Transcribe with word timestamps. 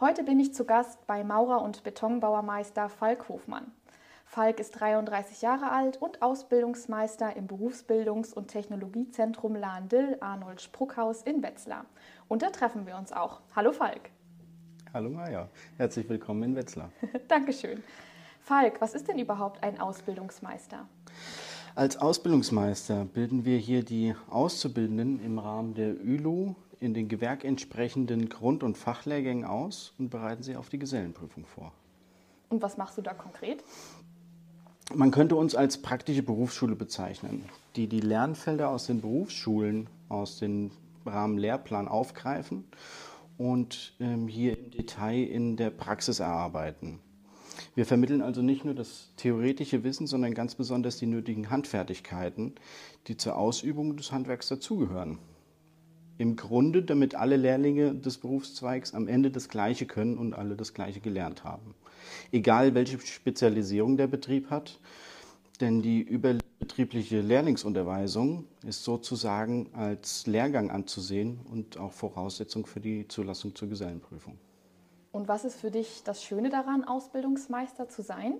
Heute 0.00 0.22
bin 0.22 0.38
ich 0.38 0.54
zu 0.54 0.64
Gast 0.64 1.08
bei 1.08 1.24
Maurer- 1.24 1.60
und 1.60 1.82
Betonbauermeister 1.82 2.88
Falk 2.88 3.28
Hofmann. 3.28 3.72
Falk 4.26 4.60
ist 4.60 4.78
33 4.78 5.42
Jahre 5.42 5.72
alt 5.72 5.96
und 5.96 6.22
Ausbildungsmeister 6.22 7.34
im 7.34 7.48
Berufsbildungs- 7.48 8.32
und 8.32 8.46
Technologiezentrum 8.46 9.56
Lahndill 9.56 10.16
Arnold 10.20 10.60
Spruckhaus 10.60 11.22
in 11.22 11.42
Wetzlar. 11.42 11.84
Und 12.28 12.42
da 12.42 12.50
treffen 12.50 12.86
wir 12.86 12.96
uns 12.96 13.10
auch. 13.10 13.40
Hallo 13.56 13.72
Falk. 13.72 14.10
Hallo 14.94 15.10
Maja, 15.10 15.48
herzlich 15.78 16.08
willkommen 16.08 16.44
in 16.44 16.54
Wetzlar. 16.54 16.92
Dankeschön. 17.26 17.82
Falk, 18.40 18.80
was 18.80 18.94
ist 18.94 19.08
denn 19.08 19.18
überhaupt 19.18 19.64
ein 19.64 19.80
Ausbildungsmeister? 19.80 20.88
Als 21.74 21.96
Ausbildungsmeister 21.96 23.04
bilden 23.04 23.44
wir 23.44 23.58
hier 23.58 23.84
die 23.84 24.14
Auszubildenden 24.30 25.20
im 25.24 25.40
Rahmen 25.40 25.74
der 25.74 26.00
ÜLU 26.00 26.54
in 26.80 26.94
den 26.94 27.08
gewerkentsprechenden 27.08 28.28
Grund- 28.28 28.62
und 28.62 28.76
Fachlehrgängen 28.78 29.44
aus 29.44 29.92
und 29.98 30.10
bereiten 30.10 30.42
sie 30.42 30.56
auf 30.56 30.68
die 30.68 30.78
Gesellenprüfung 30.78 31.46
vor. 31.46 31.72
Und 32.48 32.62
was 32.62 32.76
machst 32.76 32.96
du 32.96 33.02
da 33.02 33.14
konkret? 33.14 33.62
Man 34.94 35.10
könnte 35.10 35.36
uns 35.36 35.54
als 35.54 35.82
praktische 35.82 36.22
Berufsschule 36.22 36.74
bezeichnen, 36.74 37.44
die 37.76 37.88
die 37.88 38.00
Lernfelder 38.00 38.70
aus 38.70 38.86
den 38.86 39.02
Berufsschulen, 39.02 39.88
aus 40.08 40.38
dem 40.38 40.70
Rahmen 41.04 41.36
Lehrplan 41.36 41.88
aufgreifen 41.88 42.64
und 43.36 43.94
ähm, 44.00 44.28
hier 44.28 44.58
im 44.58 44.70
Detail 44.70 45.24
in 45.24 45.56
der 45.56 45.70
Praxis 45.70 46.20
erarbeiten. 46.20 47.00
Wir 47.74 47.86
vermitteln 47.86 48.22
also 48.22 48.40
nicht 48.40 48.64
nur 48.64 48.74
das 48.74 49.10
theoretische 49.16 49.84
Wissen, 49.84 50.06
sondern 50.06 50.32
ganz 50.34 50.54
besonders 50.54 50.96
die 50.96 51.06
nötigen 51.06 51.50
Handfertigkeiten, 51.50 52.54
die 53.06 53.16
zur 53.16 53.36
Ausübung 53.36 53.96
des 53.96 54.10
Handwerks 54.10 54.48
dazugehören. 54.48 55.18
Im 56.18 56.34
Grunde, 56.34 56.82
damit 56.82 57.14
alle 57.14 57.36
Lehrlinge 57.36 57.94
des 57.94 58.18
Berufszweigs 58.18 58.92
am 58.92 59.06
Ende 59.06 59.30
das 59.30 59.48
Gleiche 59.48 59.86
können 59.86 60.18
und 60.18 60.34
alle 60.34 60.56
das 60.56 60.74
Gleiche 60.74 61.00
gelernt 61.00 61.44
haben. 61.44 61.74
Egal 62.32 62.74
welche 62.74 62.98
Spezialisierung 62.98 63.96
der 63.96 64.08
Betrieb 64.08 64.50
hat, 64.50 64.80
denn 65.60 65.80
die 65.80 66.00
überbetriebliche 66.00 67.20
Lehrlingsunterweisung 67.20 68.46
ist 68.66 68.82
sozusagen 68.82 69.70
als 69.74 70.26
Lehrgang 70.26 70.70
anzusehen 70.70 71.38
und 71.50 71.78
auch 71.78 71.92
Voraussetzung 71.92 72.66
für 72.66 72.80
die 72.80 73.06
Zulassung 73.06 73.54
zur 73.54 73.68
Gesellenprüfung. 73.68 74.38
Und 75.10 75.26
was 75.26 75.44
ist 75.44 75.56
für 75.56 75.70
dich 75.70 76.02
das 76.04 76.22
Schöne 76.22 76.50
daran, 76.50 76.84
Ausbildungsmeister 76.84 77.88
zu 77.88 78.02
sein? 78.02 78.34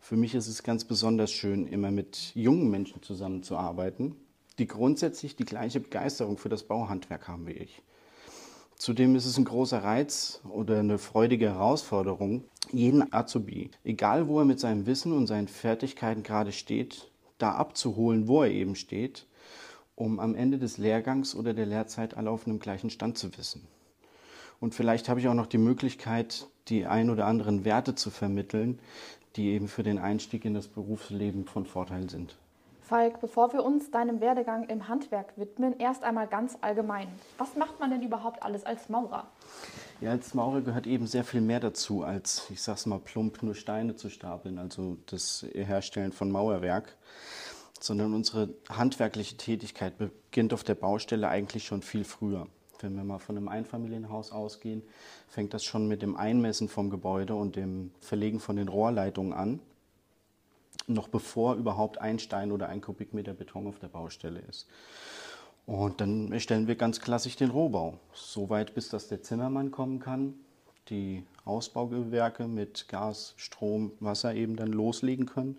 Für 0.00 0.16
mich 0.16 0.34
ist 0.34 0.46
es 0.46 0.62
ganz 0.62 0.84
besonders 0.84 1.32
schön, 1.32 1.66
immer 1.66 1.90
mit 1.90 2.32
jungen 2.34 2.70
Menschen 2.70 3.02
zusammenzuarbeiten, 3.02 4.14
die 4.58 4.66
grundsätzlich 4.66 5.36
die 5.36 5.44
gleiche 5.44 5.80
Begeisterung 5.80 6.38
für 6.38 6.48
das 6.48 6.62
Bauhandwerk 6.62 7.28
haben 7.28 7.46
wie 7.46 7.52
ich. 7.52 7.82
Zudem 8.76 9.14
ist 9.14 9.26
es 9.26 9.38
ein 9.38 9.44
großer 9.44 9.82
Reiz 9.82 10.40
oder 10.48 10.80
eine 10.80 10.98
freudige 10.98 11.46
Herausforderung, 11.46 12.44
jeden 12.72 13.12
Azubi, 13.12 13.70
egal 13.84 14.28
wo 14.28 14.40
er 14.40 14.44
mit 14.44 14.60
seinem 14.60 14.86
Wissen 14.86 15.12
und 15.12 15.26
seinen 15.26 15.48
Fertigkeiten 15.48 16.22
gerade 16.22 16.52
steht, 16.52 17.10
da 17.38 17.52
abzuholen, 17.52 18.26
wo 18.26 18.42
er 18.42 18.50
eben 18.50 18.74
steht, 18.74 19.26
um 19.94 20.18
am 20.18 20.34
Ende 20.34 20.58
des 20.58 20.76
Lehrgangs 20.78 21.34
oder 21.34 21.54
der 21.54 21.66
Lehrzeit 21.66 22.16
alle 22.16 22.30
auf 22.30 22.46
einem 22.46 22.58
gleichen 22.58 22.90
Stand 22.90 23.16
zu 23.16 23.36
wissen. 23.38 23.66
Und 24.60 24.74
vielleicht 24.74 25.08
habe 25.08 25.20
ich 25.20 25.28
auch 25.28 25.34
noch 25.34 25.46
die 25.46 25.58
Möglichkeit, 25.58 26.48
die 26.68 26.86
ein 26.86 27.10
oder 27.10 27.26
anderen 27.26 27.64
Werte 27.64 27.94
zu 27.94 28.10
vermitteln, 28.10 28.78
die 29.36 29.50
eben 29.50 29.68
für 29.68 29.82
den 29.82 29.98
Einstieg 29.98 30.44
in 30.44 30.54
das 30.54 30.68
Berufsleben 30.68 31.44
von 31.46 31.66
Vorteil 31.66 32.08
sind. 32.08 32.36
Falk, 32.84 33.18
bevor 33.22 33.54
wir 33.54 33.64
uns 33.64 33.90
deinem 33.90 34.20
Werdegang 34.20 34.68
im 34.68 34.88
Handwerk 34.88 35.32
widmen, 35.36 35.78
erst 35.78 36.04
einmal 36.04 36.26
ganz 36.26 36.58
allgemein. 36.60 37.08
Was 37.38 37.56
macht 37.56 37.80
man 37.80 37.88
denn 37.88 38.02
überhaupt 38.02 38.42
alles 38.42 38.64
als 38.64 38.90
Maurer? 38.90 39.26
Ja, 40.02 40.10
als 40.10 40.34
Maurer 40.34 40.60
gehört 40.60 40.86
eben 40.86 41.06
sehr 41.06 41.24
viel 41.24 41.40
mehr 41.40 41.60
dazu, 41.60 42.02
als, 42.02 42.50
ich 42.50 42.60
sag's 42.60 42.84
mal 42.84 42.98
plump, 42.98 43.42
nur 43.42 43.54
Steine 43.54 43.96
zu 43.96 44.10
stapeln, 44.10 44.58
also 44.58 44.98
das 45.06 45.46
Herstellen 45.54 46.12
von 46.12 46.30
Mauerwerk. 46.30 46.94
Sondern 47.80 48.12
unsere 48.12 48.50
handwerkliche 48.68 49.38
Tätigkeit 49.38 49.96
beginnt 49.96 50.52
auf 50.52 50.62
der 50.62 50.74
Baustelle 50.74 51.28
eigentlich 51.28 51.64
schon 51.64 51.80
viel 51.80 52.04
früher. 52.04 52.48
Wenn 52.80 52.96
wir 52.96 53.04
mal 53.04 53.18
von 53.18 53.38
einem 53.38 53.48
Einfamilienhaus 53.48 54.30
ausgehen, 54.30 54.82
fängt 55.26 55.54
das 55.54 55.64
schon 55.64 55.88
mit 55.88 56.02
dem 56.02 56.18
Einmessen 56.18 56.68
vom 56.68 56.90
Gebäude 56.90 57.34
und 57.34 57.56
dem 57.56 57.92
Verlegen 58.00 58.40
von 58.40 58.56
den 58.56 58.68
Rohrleitungen 58.68 59.32
an, 59.32 59.60
noch 60.86 61.08
bevor 61.08 61.54
überhaupt 61.54 62.00
ein 62.00 62.18
Stein 62.18 62.52
oder 62.52 62.68
ein 62.68 62.80
Kubikmeter 62.80 63.34
Beton 63.34 63.66
auf 63.66 63.78
der 63.78 63.88
Baustelle 63.88 64.40
ist. 64.40 64.66
Und 65.66 66.00
dann 66.00 66.32
erstellen 66.32 66.66
wir 66.66 66.76
ganz 66.76 67.00
klassisch 67.00 67.36
den 67.36 67.50
Rohbau. 67.50 67.98
Soweit, 68.12 68.74
bis 68.74 68.90
dass 68.90 69.08
der 69.08 69.22
Zimmermann 69.22 69.70
kommen 69.70 69.98
kann, 69.98 70.34
die 70.90 71.24
Ausbaugewerke 71.44 72.46
mit 72.46 72.88
Gas, 72.88 73.34
Strom, 73.36 73.92
Wasser 74.00 74.34
eben 74.34 74.56
dann 74.56 74.72
loslegen 74.72 75.26
können. 75.26 75.56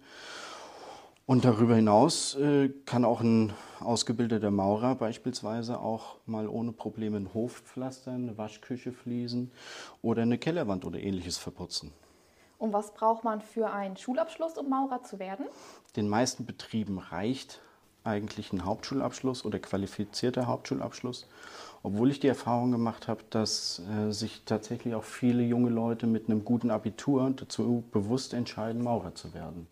Und 1.28 1.44
darüber 1.44 1.76
hinaus 1.76 2.36
äh, 2.36 2.70
kann 2.86 3.04
auch 3.04 3.22
ein 3.22 3.52
ausgebildeter 3.80 4.52
Maurer 4.52 4.94
beispielsweise 4.94 5.80
auch 5.80 6.18
mal 6.28 6.48
ohne 6.48 6.72
Probleme 6.72 7.18
einen 7.18 7.34
Hof 7.34 7.64
pflastern, 7.66 8.30
eine 8.30 8.38
Waschküche 8.38 8.92
fließen 8.92 9.52
oder 10.04 10.22
eine 10.22 10.38
Kellerwand 10.38 10.86
oder 10.86 11.00
ähnliches 11.00 11.40
verputzen. 11.40 11.92
Und 12.58 12.74
was 12.74 12.94
braucht 12.94 13.24
man 13.24 13.42
für 13.42 13.70
einen 13.72 13.98
Schulabschluss, 13.98 14.58
um 14.58 14.70
Maurer 14.70 15.04
zu 15.04 15.20
werden? 15.20 15.46
Den 15.96 16.08
meisten 16.08 16.46
Betrieben 16.46 17.00
reicht 17.00 17.62
eigentlich 18.06 18.54
ein 18.54 18.66
Hauptschulabschluss 18.66 19.44
oder 19.46 19.60
qualifizierter 19.60 20.48
Hauptschulabschluss, 20.48 21.28
obwohl 21.84 22.12
ich 22.12 22.20
die 22.20 22.28
Erfahrung 22.28 22.72
gemacht 22.72 23.08
habe, 23.08 23.24
dass 23.30 23.82
äh, 23.90 24.12
sich 24.12 24.44
tatsächlich 24.46 24.96
auch 24.96 25.04
viele 25.04 25.44
junge 25.44 25.70
Leute 25.70 26.08
mit 26.08 26.30
einem 26.30 26.46
guten 26.46 26.72
Abitur 26.72 27.32
dazu 27.36 27.84
bewusst 27.92 28.34
entscheiden, 28.34 28.84
Maurer 28.84 29.16
zu 29.16 29.34
werden. 29.34 29.68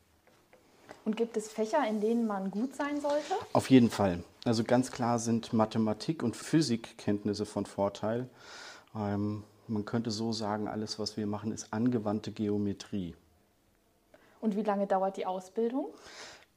Und 1.06 1.18
gibt 1.18 1.36
es 1.38 1.52
Fächer, 1.52 1.86
in 1.88 2.00
denen 2.00 2.26
man 2.26 2.50
gut 2.50 2.76
sein 2.76 3.00
sollte? 3.02 3.34
Auf 3.52 3.70
jeden 3.70 3.90
Fall. 3.90 4.24
Also 4.46 4.64
ganz 4.64 4.90
klar 4.92 5.20
sind 5.20 5.52
Mathematik 5.54 6.24
und 6.24 6.36
Physikkenntnisse 6.36 7.46
von 7.46 7.66
Vorteil. 7.66 8.30
Ähm, 8.96 9.44
man 9.68 9.86
könnte 9.86 10.12
so 10.12 10.32
sagen, 10.32 10.68
alles, 10.68 11.00
was 11.00 11.18
wir 11.18 11.28
machen, 11.28 11.52
ist 11.52 11.74
angewandte 11.74 12.32
Geometrie. 12.32 13.16
Und 14.42 14.56
wie 14.56 14.64
lange 14.64 14.88
dauert 14.88 15.18
die 15.18 15.26
Ausbildung? 15.26 15.88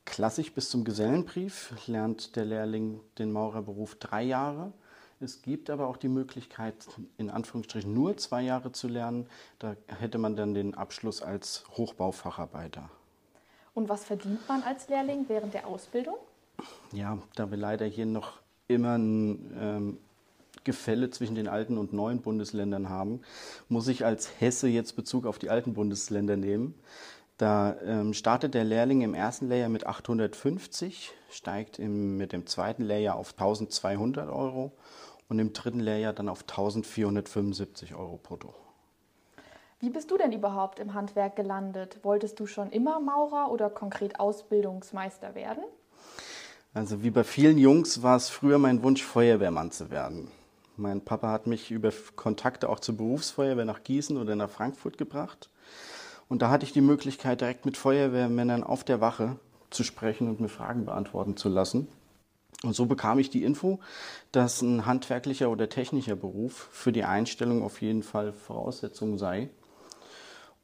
Klassisch 0.05 0.53
bis 0.53 0.71
zum 0.71 0.84
Gesellenbrief 0.84 1.72
lernt 1.87 2.37
der 2.37 2.44
Lehrling 2.44 3.00
den 3.19 3.33
Maurerberuf 3.33 3.97
drei 3.97 4.22
Jahre. 4.22 4.72
Es 5.21 5.43
gibt 5.43 5.71
aber 5.71 5.89
auch 5.89 5.97
die 5.97 6.09
Möglichkeit, 6.09 6.75
in 7.17 7.31
Anführungsstrichen 7.31 7.93
nur 7.93 8.17
zwei 8.17 8.43
Jahre 8.43 8.72
zu 8.72 8.87
lernen. 8.87 9.28
Da 9.59 9.77
hätte 9.87 10.19
man 10.19 10.37
dann 10.37 10.53
den 10.53 10.75
Abschluss 10.75 11.23
als 11.23 11.65
Hochbaufacharbeiter. 11.77 12.91
Und 13.75 13.88
was 13.88 14.05
verdient 14.05 14.47
man 14.49 14.62
als 14.62 14.88
Lehrling 14.88 15.25
während 15.28 15.55
der 15.55 15.67
Ausbildung? 15.67 16.17
Ja, 16.93 17.19
da 17.34 17.50
wir 17.50 17.59
leider 17.59 17.87
hier 17.87 18.06
noch 18.06 18.41
immer 18.69 18.97
ein 18.97 19.56
ähm, 19.59 19.99
Gefälle 20.66 21.09
zwischen 21.09 21.34
den 21.34 21.49
alten 21.49 21.78
und 21.78 21.94
neuen 21.94 22.21
Bundesländern 22.21 22.91
haben, 22.91 23.22
muss 23.71 23.88
ich 23.88 24.04
als 24.04 24.28
Hesse 24.38 24.69
jetzt 24.69 24.97
Bezug 24.97 25.25
auf 25.25 25.38
die 25.38 25.49
alten 25.49 25.72
Bundesländer 25.72 26.37
nehmen. 26.37 26.75
Da 27.38 27.77
ähm, 27.82 28.12
startet 28.12 28.54
der 28.54 28.65
Lehrling 28.65 29.00
im 29.00 29.15
ersten 29.15 29.49
Lehrjahr 29.49 29.69
mit 29.69 29.87
850, 29.87 31.12
steigt 31.31 31.78
im, 31.78 32.16
mit 32.16 32.32
dem 32.32 32.47
zweiten 32.47 32.82
Lehrjahr 32.82 33.16
auf 33.16 33.32
1200 33.32 34.28
Euro 34.28 34.72
und 35.28 35.38
im 35.38 35.53
dritten 35.53 35.81
Lehrjahr 35.81 36.12
dann 36.12 36.28
auf 36.28 36.43
1475 36.43 37.94
Euro 37.94 38.19
brutto. 38.22 38.55
Wie 39.78 39.91
bist 39.91 40.10
du 40.10 40.16
denn 40.16 40.32
überhaupt 40.32 40.81
im 40.81 40.94
Handwerk 40.94 41.37
gelandet? 41.37 42.00
Wolltest 42.03 42.41
du 42.41 42.47
schon 42.47 42.71
immer 42.71 42.99
Maurer 43.00 43.50
oder 43.50 43.69
konkret 43.69 44.19
Ausbildungsmeister 44.19 45.34
werden? 45.34 45.65
Also 46.72 47.03
wie 47.03 47.10
bei 47.10 47.25
vielen 47.25 47.59
Jungs 47.59 48.03
war 48.03 48.16
es 48.16 48.31
früher 48.31 48.58
mein 48.58 48.82
Wunsch, 48.82 49.02
Feuerwehrmann 49.02 49.70
zu 49.70 49.91
werden. 49.91 50.31
Mein 50.76 51.00
Papa 51.00 51.31
hat 51.32 51.46
mich 51.46 51.70
über 51.70 51.90
Kontakte 52.17 52.69
auch 52.69 52.81
zur 52.81 52.96
Berufsfeuerwehr 52.96 53.64
nach 53.64 53.82
Gießen 53.82 54.17
oder 54.17 54.37
nach 54.37 54.50
Frankfurt 54.50 54.99
gebracht. 54.99 55.49
Und 56.28 56.43
da 56.43 56.50
hatte 56.50 56.67
ich 56.67 56.73
die 56.73 56.81
Möglichkeit, 56.81 57.40
direkt 57.40 57.64
mit 57.64 57.76
Feuerwehrmännern 57.76 58.62
auf 58.62 58.84
der 58.84 59.00
Wache 59.00 59.38
zu 59.70 59.84
sprechen 59.84 60.28
und 60.28 60.40
mir 60.40 60.49
Fragen 60.49 60.84
beantworten 60.84 61.37
zu 61.37 61.49
lassen. 61.49 61.88
Und 62.62 62.75
so 62.75 62.87
bekam 62.87 63.19
ich 63.19 63.31
die 63.31 63.44
Info, 63.44 63.81
dass 64.32 64.61
ein 64.61 64.87
handwerklicher 64.87 65.50
oder 65.50 65.69
technischer 65.69 66.17
Beruf 66.17 66.69
für 66.73 66.93
die 66.93 67.05
Einstellung 67.05 67.62
auf 67.62 67.81
jeden 67.81 68.02
Fall 68.02 68.32
Voraussetzung 68.32 69.19
sei. 69.19 69.50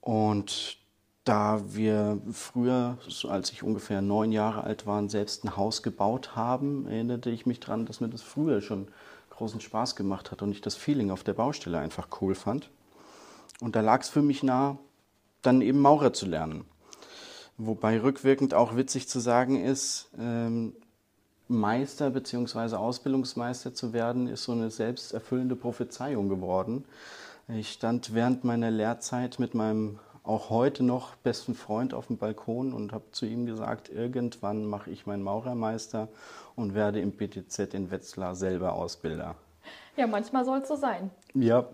Und 0.01 0.79
da 1.25 1.63
wir 1.75 2.21
früher, 2.33 2.99
als 3.29 3.53
ich 3.53 3.63
ungefähr 3.63 4.03
neun 4.03 4.33
Jahre 4.33 4.65
alt 4.65 4.87
war, 4.87 5.09
selbst 5.09 5.45
ein 5.45 5.57
Haus 5.57 5.83
gebaut 5.83 6.35
haben, 6.35 6.87
erinnerte 6.87 7.31
ich 7.31 7.47
mich 7.47 7.61
daran, 7.61 7.87
dass 7.87 8.01
mir 8.01 8.09
das 8.09 8.23
früher 8.23 8.61
schon 8.61 8.89
großen 9.43 9.61
Spaß 9.61 9.97
gemacht 9.97 10.31
hat 10.31 10.41
und 10.43 10.53
ich 10.53 10.61
das 10.61 10.77
Feeling 10.77 11.11
auf 11.11 11.25
der 11.25 11.33
Baustelle 11.33 11.81
einfach 11.81 12.07
cool 12.21 12.37
fand. 12.37 12.71
Und 13.61 13.75
da 13.75 13.81
lag 13.81 14.03
es 14.03 14.09
für 14.09 14.23
mich 14.23 14.45
nah, 14.45 14.79
dann 15.43 15.63
eben 15.63 15.81
Maurer 15.81 16.13
zu 16.13 16.27
lernen. 16.27 16.65
Wobei 17.59 18.01
rückwirkend 18.01 18.55
auch 18.55 18.77
witzig 18.77 19.09
zu 19.09 19.19
sagen 19.19 19.61
ist, 19.61 20.11
ähm, 20.17 20.77
Meister 21.49 22.11
bzw. 22.11 22.77
Ausbildungsmeister 22.77 23.75
zu 23.75 23.93
werden, 23.93 24.29
ist 24.29 24.45
so 24.45 24.53
eine 24.53 24.71
selbsterfüllende 24.71 25.57
Prophezeiung 25.57 26.29
geworden. 26.29 26.85
Ich 27.49 27.73
stand 27.73 28.15
während 28.15 28.45
meiner 28.45 28.71
Lehrzeit 28.71 29.41
mit 29.41 29.55
meinem 29.55 29.99
auch 30.25 30.51
heute 30.51 30.85
noch 30.85 31.17
besten 31.17 31.55
Freund 31.55 31.95
auf 31.95 32.07
dem 32.07 32.17
Balkon 32.17 32.73
und 32.73 32.93
habe 32.93 33.11
zu 33.11 33.27
ihm 33.27 33.47
gesagt, 33.47 33.89
irgendwann 33.89 34.65
mache 34.65 34.91
ich 34.91 35.07
meinen 35.07 35.23
Maurermeister 35.23 36.09
und 36.55 36.75
werde 36.75 37.01
im 37.01 37.13
BTZ 37.13 37.75
in 37.75 37.91
Wetzlar 37.91 38.35
selber 38.35 38.75
Ausbilder. 38.75 39.35
Ja, 39.97 40.07
manchmal 40.07 40.45
soll 40.45 40.59
es 40.61 40.69
so 40.69 40.77
sein. 40.77 41.11
Ja. 41.35 41.67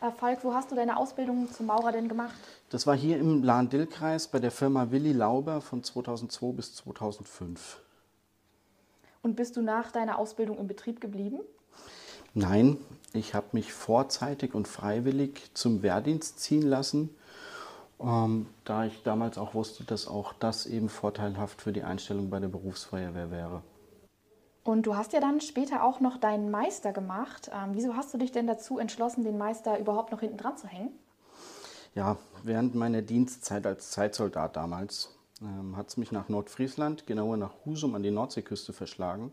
Äh, 0.00 0.10
Falk, 0.12 0.44
wo 0.44 0.54
hast 0.54 0.70
du 0.70 0.74
deine 0.74 0.96
Ausbildung 0.96 1.50
zum 1.52 1.66
Maurer 1.66 1.92
denn 1.92 2.08
gemacht? 2.08 2.34
Das 2.70 2.86
war 2.86 2.96
hier 2.96 3.18
im 3.18 3.42
Lahn-Dill-Kreis 3.42 4.28
bei 4.28 4.38
der 4.38 4.50
Firma 4.50 4.90
Willi 4.90 5.12
Lauber 5.12 5.60
von 5.60 5.82
2002 5.82 6.52
bis 6.52 6.74
2005. 6.76 7.80
Und 9.22 9.36
bist 9.36 9.56
du 9.56 9.62
nach 9.62 9.92
deiner 9.92 10.18
Ausbildung 10.18 10.58
im 10.58 10.66
Betrieb 10.66 11.00
geblieben? 11.00 11.40
Nein, 12.34 12.78
ich 13.12 13.34
habe 13.34 13.48
mich 13.52 13.72
vorzeitig 13.72 14.54
und 14.54 14.66
freiwillig 14.66 15.50
zum 15.54 15.82
Wehrdienst 15.82 16.40
ziehen 16.40 16.62
lassen, 16.62 17.10
ähm, 18.02 18.46
da 18.64 18.84
ich 18.84 19.02
damals 19.02 19.38
auch 19.38 19.54
wusste, 19.54 19.84
dass 19.84 20.06
auch 20.06 20.32
das 20.34 20.66
eben 20.66 20.88
vorteilhaft 20.88 21.60
für 21.60 21.72
die 21.72 21.82
Einstellung 21.82 22.30
bei 22.30 22.40
der 22.40 22.48
Berufsfeuerwehr 22.48 23.30
wäre. 23.30 23.62
Und 24.64 24.86
du 24.86 24.96
hast 24.96 25.12
ja 25.12 25.20
dann 25.20 25.40
später 25.40 25.82
auch 25.82 26.00
noch 26.00 26.18
deinen 26.18 26.50
Meister 26.50 26.92
gemacht. 26.92 27.50
Ähm, 27.52 27.70
wieso 27.72 27.96
hast 27.96 28.14
du 28.14 28.18
dich 28.18 28.32
denn 28.32 28.46
dazu 28.46 28.78
entschlossen, 28.78 29.24
den 29.24 29.38
Meister 29.38 29.78
überhaupt 29.78 30.12
noch 30.12 30.20
hinten 30.20 30.36
dran 30.36 30.56
zu 30.56 30.68
hängen? 30.68 30.92
Ja, 31.94 32.16
während 32.42 32.74
meiner 32.74 33.02
Dienstzeit 33.02 33.66
als 33.66 33.90
Zeitsoldat 33.90 34.56
damals 34.56 35.14
ähm, 35.42 35.76
hat 35.76 35.88
es 35.88 35.96
mich 35.96 36.12
nach 36.12 36.28
Nordfriesland, 36.28 37.06
genauer 37.06 37.36
nach 37.36 37.52
Husum 37.66 37.94
an 37.94 38.02
die 38.02 38.10
Nordseeküste 38.10 38.72
verschlagen 38.72 39.32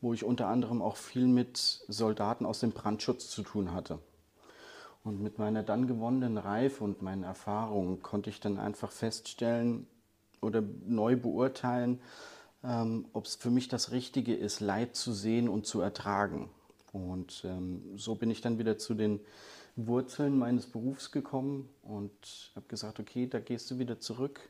wo 0.00 0.14
ich 0.14 0.24
unter 0.24 0.46
anderem 0.46 0.82
auch 0.82 0.96
viel 0.96 1.26
mit 1.26 1.56
Soldaten 1.88 2.46
aus 2.46 2.60
dem 2.60 2.72
Brandschutz 2.72 3.28
zu 3.28 3.42
tun 3.42 3.72
hatte. 3.72 3.98
Und 5.08 5.22
mit 5.22 5.38
meiner 5.38 5.62
dann 5.62 5.86
gewonnenen 5.86 6.36
Reife 6.36 6.84
und 6.84 7.00
meinen 7.00 7.22
Erfahrungen 7.22 8.02
konnte 8.02 8.28
ich 8.28 8.40
dann 8.40 8.58
einfach 8.58 8.92
feststellen 8.92 9.86
oder 10.42 10.62
neu 10.86 11.16
beurteilen, 11.16 11.98
ähm, 12.62 13.06
ob 13.14 13.24
es 13.24 13.34
für 13.34 13.48
mich 13.48 13.68
das 13.68 13.90
Richtige 13.90 14.34
ist, 14.34 14.60
Leid 14.60 14.96
zu 14.96 15.14
sehen 15.14 15.48
und 15.48 15.64
zu 15.64 15.80
ertragen. 15.80 16.50
Und 16.92 17.42
ähm, 17.46 17.82
so 17.96 18.16
bin 18.16 18.30
ich 18.30 18.42
dann 18.42 18.58
wieder 18.58 18.76
zu 18.76 18.92
den 18.92 19.20
Wurzeln 19.76 20.36
meines 20.36 20.66
Berufs 20.66 21.10
gekommen 21.10 21.70
und 21.80 22.52
habe 22.54 22.66
gesagt, 22.68 23.00
okay, 23.00 23.26
da 23.26 23.40
gehst 23.40 23.70
du 23.70 23.78
wieder 23.78 24.00
zurück 24.00 24.40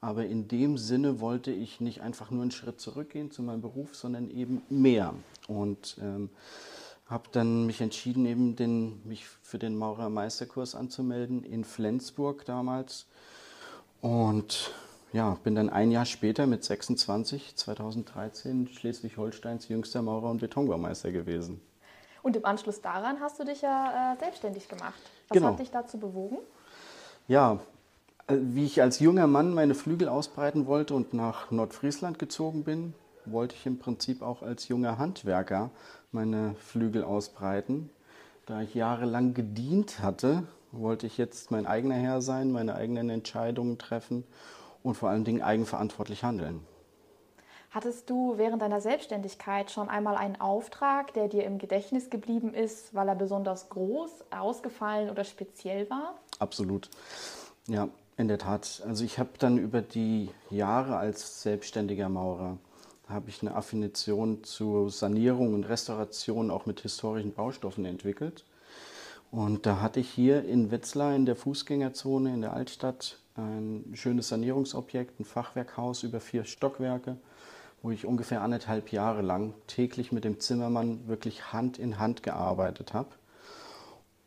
aber 0.00 0.26
in 0.26 0.46
dem 0.46 0.78
Sinne 0.78 1.20
wollte 1.20 1.50
ich 1.50 1.80
nicht 1.80 2.00
einfach 2.00 2.30
nur 2.30 2.42
einen 2.42 2.50
Schritt 2.50 2.80
zurückgehen 2.80 3.30
zu 3.30 3.42
meinem 3.42 3.62
Beruf, 3.62 3.94
sondern 3.96 4.30
eben 4.30 4.62
mehr. 4.68 5.14
Und 5.48 5.96
ähm, 6.00 6.30
habe 7.08 7.28
dann 7.32 7.66
mich 7.66 7.80
entschieden, 7.80 8.26
eben 8.26 8.56
den, 8.56 9.06
mich 9.06 9.26
für 9.26 9.58
den 9.58 9.76
Maurermeisterkurs 9.76 10.74
anzumelden 10.74 11.44
in 11.44 11.64
Flensburg 11.64 12.44
damals. 12.44 13.06
Und 14.00 14.74
ja, 15.12 15.38
bin 15.44 15.54
dann 15.54 15.70
ein 15.70 15.90
Jahr 15.90 16.04
später 16.04 16.46
mit 16.46 16.64
26, 16.64 17.56
2013, 17.56 18.68
Schleswig-Holsteins 18.68 19.68
jüngster 19.68 20.02
Maurer- 20.02 20.30
und 20.30 20.40
Betonbaumeister 20.40 21.12
gewesen. 21.12 21.60
Und 22.22 22.34
im 22.34 22.44
Anschluss 22.44 22.80
daran 22.80 23.20
hast 23.20 23.38
du 23.38 23.44
dich 23.44 23.62
ja 23.62 24.14
äh, 24.14 24.18
selbstständig 24.18 24.68
gemacht. 24.68 25.00
Was 25.28 25.36
genau. 25.36 25.52
hat 25.52 25.60
dich 25.60 25.70
dazu 25.70 25.98
bewogen? 25.98 26.38
Ja, 27.28 27.60
äh, 28.26 28.36
wie 28.36 28.64
ich 28.64 28.82
als 28.82 28.98
junger 28.98 29.28
Mann 29.28 29.54
meine 29.54 29.76
Flügel 29.76 30.08
ausbreiten 30.08 30.66
wollte 30.66 30.94
und 30.94 31.14
nach 31.14 31.52
Nordfriesland 31.52 32.18
gezogen 32.18 32.64
bin, 32.64 32.94
wollte 33.32 33.54
ich 33.54 33.66
im 33.66 33.78
Prinzip 33.78 34.22
auch 34.22 34.42
als 34.42 34.68
junger 34.68 34.98
Handwerker 34.98 35.70
meine 36.12 36.54
Flügel 36.56 37.04
ausbreiten. 37.04 37.90
Da 38.46 38.62
ich 38.62 38.74
jahrelang 38.74 39.34
gedient 39.34 40.00
hatte, 40.00 40.44
wollte 40.72 41.06
ich 41.06 41.18
jetzt 41.18 41.50
mein 41.50 41.66
eigener 41.66 41.96
Herr 41.96 42.20
sein, 42.20 42.52
meine 42.52 42.74
eigenen 42.74 43.10
Entscheidungen 43.10 43.78
treffen 43.78 44.24
und 44.82 44.94
vor 44.94 45.10
allen 45.10 45.24
Dingen 45.24 45.42
eigenverantwortlich 45.42 46.22
handeln. 46.22 46.60
Hattest 47.70 48.08
du 48.08 48.38
während 48.38 48.62
deiner 48.62 48.80
Selbstständigkeit 48.80 49.70
schon 49.70 49.88
einmal 49.88 50.16
einen 50.16 50.40
Auftrag, 50.40 51.12
der 51.12 51.28
dir 51.28 51.44
im 51.44 51.58
Gedächtnis 51.58 52.08
geblieben 52.08 52.54
ist, 52.54 52.94
weil 52.94 53.08
er 53.08 53.16
besonders 53.16 53.68
groß, 53.68 54.10
ausgefallen 54.30 55.10
oder 55.10 55.24
speziell 55.24 55.90
war? 55.90 56.14
Absolut. 56.38 56.88
Ja, 57.66 57.88
in 58.16 58.28
der 58.28 58.38
Tat. 58.38 58.82
Also 58.86 59.04
ich 59.04 59.18
habe 59.18 59.30
dann 59.38 59.58
über 59.58 59.82
die 59.82 60.30
Jahre 60.50 60.96
als 60.96 61.42
selbstständiger 61.42 62.08
Maurer 62.08 62.56
habe 63.08 63.30
ich 63.30 63.40
eine 63.42 63.54
Affination 63.54 64.42
zur 64.44 64.90
Sanierung 64.90 65.54
und 65.54 65.64
Restauration 65.64 66.50
auch 66.50 66.66
mit 66.66 66.80
historischen 66.80 67.32
Baustoffen 67.32 67.84
entwickelt. 67.84 68.44
Und 69.30 69.66
da 69.66 69.80
hatte 69.80 70.00
ich 70.00 70.08
hier 70.08 70.44
in 70.44 70.70
Wetzlar 70.70 71.14
in 71.14 71.26
der 71.26 71.36
Fußgängerzone 71.36 72.32
in 72.32 72.40
der 72.40 72.52
Altstadt 72.52 73.18
ein 73.36 73.92
schönes 73.94 74.28
Sanierungsobjekt, 74.28 75.20
ein 75.20 75.24
Fachwerkhaus 75.24 76.02
über 76.02 76.20
vier 76.20 76.44
Stockwerke, 76.44 77.16
wo 77.82 77.90
ich 77.90 78.06
ungefähr 78.06 78.42
anderthalb 78.42 78.92
Jahre 78.92 79.22
lang 79.22 79.54
täglich 79.66 80.10
mit 80.10 80.24
dem 80.24 80.40
Zimmermann 80.40 81.06
wirklich 81.06 81.52
Hand 81.52 81.78
in 81.78 81.98
Hand 81.98 82.22
gearbeitet 82.22 82.94
habe, 82.94 83.10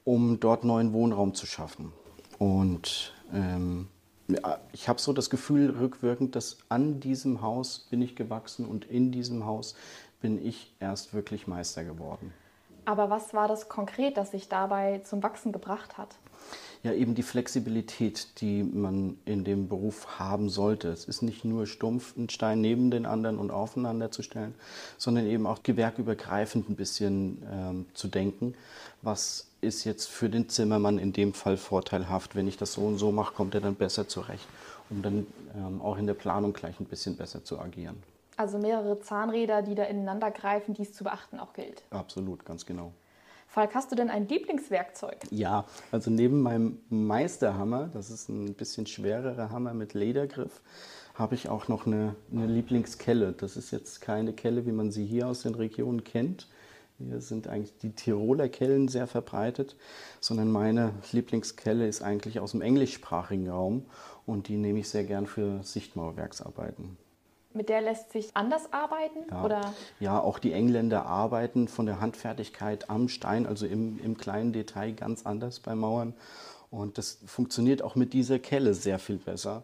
um 0.03 0.39
dort 0.39 0.63
neuen 0.63 0.93
Wohnraum 0.93 1.33
zu 1.33 1.45
schaffen. 1.45 1.91
Und 2.37 3.13
ähm, 3.33 3.87
ich 4.73 4.87
habe 4.87 4.99
so 4.99 5.13
das 5.13 5.29
Gefühl 5.29 5.71
rückwirkend, 5.71 6.35
dass 6.35 6.57
an 6.69 6.99
diesem 6.99 7.41
Haus 7.41 7.79
bin 7.89 8.01
ich 8.01 8.15
gewachsen 8.15 8.65
und 8.65 8.85
in 8.85 9.11
diesem 9.11 9.45
Haus 9.45 9.75
bin 10.21 10.45
ich 10.45 10.73
erst 10.79 11.13
wirklich 11.13 11.47
Meister 11.47 11.83
geworden. 11.83 12.33
Aber 12.85 13.09
was 13.09 13.33
war 13.33 13.47
das 13.47 13.69
konkret, 13.69 14.17
das 14.17 14.31
sich 14.31 14.49
dabei 14.49 14.99
zum 14.99 15.21
Wachsen 15.21 15.51
gebracht 15.51 15.97
hat? 15.97 16.15
Ja, 16.81 16.93
eben 16.93 17.13
die 17.13 17.23
Flexibilität, 17.23 18.39
die 18.39 18.63
man 18.63 19.17
in 19.25 19.43
dem 19.43 19.67
Beruf 19.67 20.17
haben 20.17 20.49
sollte. 20.49 20.87
Es 20.87 21.05
ist 21.05 21.21
nicht 21.21 21.43
nur 21.43 21.67
stumpf 21.67 22.17
einen 22.17 22.29
Stein 22.29 22.61
neben 22.61 22.89
den 22.89 23.05
anderen 23.05 23.37
und 23.37 23.51
aufeinander 23.51 24.11
zu 24.11 24.23
stellen, 24.23 24.55
sondern 24.97 25.27
eben 25.27 25.45
auch 25.45 25.61
gewerkübergreifend 25.61 26.69
ein 26.69 26.75
bisschen 26.75 27.43
ähm, 27.51 27.85
zu 27.93 28.07
denken. 28.07 28.55
Was 29.01 29.48
ist 29.61 29.83
jetzt 29.83 30.07
für 30.07 30.29
den 30.29 30.49
Zimmermann 30.49 30.97
in 30.97 31.13
dem 31.13 31.33
Fall 31.33 31.57
vorteilhaft? 31.57 32.35
Wenn 32.35 32.47
ich 32.47 32.57
das 32.57 32.73
so 32.73 32.81
und 32.81 32.97
so 32.97 33.11
mache, 33.11 33.33
kommt 33.33 33.55
er 33.55 33.61
dann 33.61 33.75
besser 33.75 34.07
zurecht, 34.07 34.47
um 34.89 35.01
dann 35.01 35.27
ähm, 35.55 35.81
auch 35.81 35.97
in 35.97 36.07
der 36.07 36.13
Planung 36.13 36.53
gleich 36.53 36.79
ein 36.79 36.85
bisschen 36.85 37.15
besser 37.17 37.43
zu 37.43 37.59
agieren. 37.59 38.01
Also 38.37 38.57
mehrere 38.57 39.01
Zahnräder, 39.01 39.61
die 39.61 39.75
da 39.75 39.83
ineinander 39.83 40.31
greifen, 40.31 40.73
die 40.73 40.83
es 40.83 40.93
zu 40.93 41.03
beachten 41.03 41.39
auch 41.39 41.53
gilt. 41.53 41.83
Absolut, 41.89 42.45
ganz 42.45 42.65
genau. 42.65 42.93
Falk, 43.49 43.73
hast 43.73 43.91
du 43.91 43.95
denn 43.95 44.11
ein 44.11 44.27
Lieblingswerkzeug? 44.27 45.17
Ja, 45.31 45.65
also 45.91 46.11
neben 46.11 46.41
meinem 46.41 46.79
Meisterhammer, 46.89 47.89
das 47.91 48.11
ist 48.11 48.29
ein 48.29 48.53
bisschen 48.53 48.85
schwererer 48.85 49.49
Hammer 49.49 49.73
mit 49.73 49.95
Ledergriff, 49.95 50.61
habe 51.15 51.33
ich 51.33 51.49
auch 51.49 51.67
noch 51.67 51.87
eine, 51.87 52.15
eine, 52.31 52.45
Lieblingskelle. 52.45 53.33
Das 53.33 53.57
ist 53.57 53.71
jetzt 53.71 54.01
keine 54.01 54.33
Kelle, 54.33 54.67
wie 54.67 54.71
man 54.71 54.91
sie 54.91 55.03
hier 55.03 55.27
aus 55.27 55.41
den 55.41 55.55
Regionen 55.55 56.03
kennt. 56.03 56.47
Hier 56.99 57.21
sind 57.21 57.47
eigentlich 57.47 57.77
die 57.77 57.91
Tiroler 57.91 58.49
Kellen 58.49 58.87
sehr 58.87 59.07
verbreitet, 59.07 59.75
sondern 60.19 60.51
meine 60.51 60.93
Lieblingskelle 61.11 61.87
ist 61.87 62.01
eigentlich 62.01 62.39
aus 62.39 62.51
dem 62.51 62.61
englischsprachigen 62.61 63.49
Raum 63.49 63.85
und 64.25 64.47
die 64.47 64.57
nehme 64.57 64.79
ich 64.79 64.89
sehr 64.89 65.05
gern 65.05 65.25
für 65.25 65.63
Sichtmauerwerksarbeiten 65.63 66.97
mit 67.53 67.69
der 67.69 67.81
lässt 67.81 68.11
sich 68.11 68.29
anders 68.35 68.71
arbeiten? 68.71 69.19
Ja. 69.29 69.43
Oder? 69.43 69.73
ja, 69.99 70.19
auch 70.19 70.39
die 70.39 70.53
Engländer 70.53 71.05
arbeiten 71.05 71.67
von 71.67 71.85
der 71.85 71.99
Handfertigkeit 71.99 72.89
am 72.89 73.09
Stein, 73.09 73.45
also 73.45 73.65
im, 73.65 73.99
im 74.03 74.17
kleinen 74.17 74.53
Detail 74.53 74.93
ganz 74.93 75.25
anders 75.25 75.59
bei 75.59 75.75
Mauern. 75.75 76.13
Und 76.71 76.97
das 76.97 77.19
funktioniert 77.25 77.81
auch 77.81 77.95
mit 77.95 78.13
dieser 78.13 78.39
Kelle 78.39 78.73
sehr 78.73 78.99
viel 78.99 79.17
besser. 79.17 79.63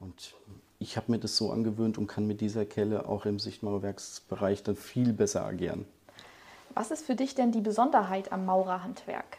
Und 0.00 0.34
ich 0.78 0.96
habe 0.96 1.12
mir 1.12 1.18
das 1.18 1.36
so 1.36 1.50
angewöhnt 1.50 1.98
und 1.98 2.06
kann 2.06 2.26
mit 2.26 2.40
dieser 2.40 2.64
Kelle 2.64 3.08
auch 3.08 3.26
im 3.26 3.38
Sichtmauerwerksbereich 3.38 4.62
dann 4.62 4.76
viel 4.76 5.12
besser 5.12 5.44
agieren. 5.44 5.84
Was 6.76 6.92
ist 6.92 7.04
für 7.04 7.16
dich 7.16 7.34
denn 7.34 7.50
die 7.50 7.60
Besonderheit 7.60 8.30
am 8.30 8.46
Maurerhandwerk? 8.46 9.38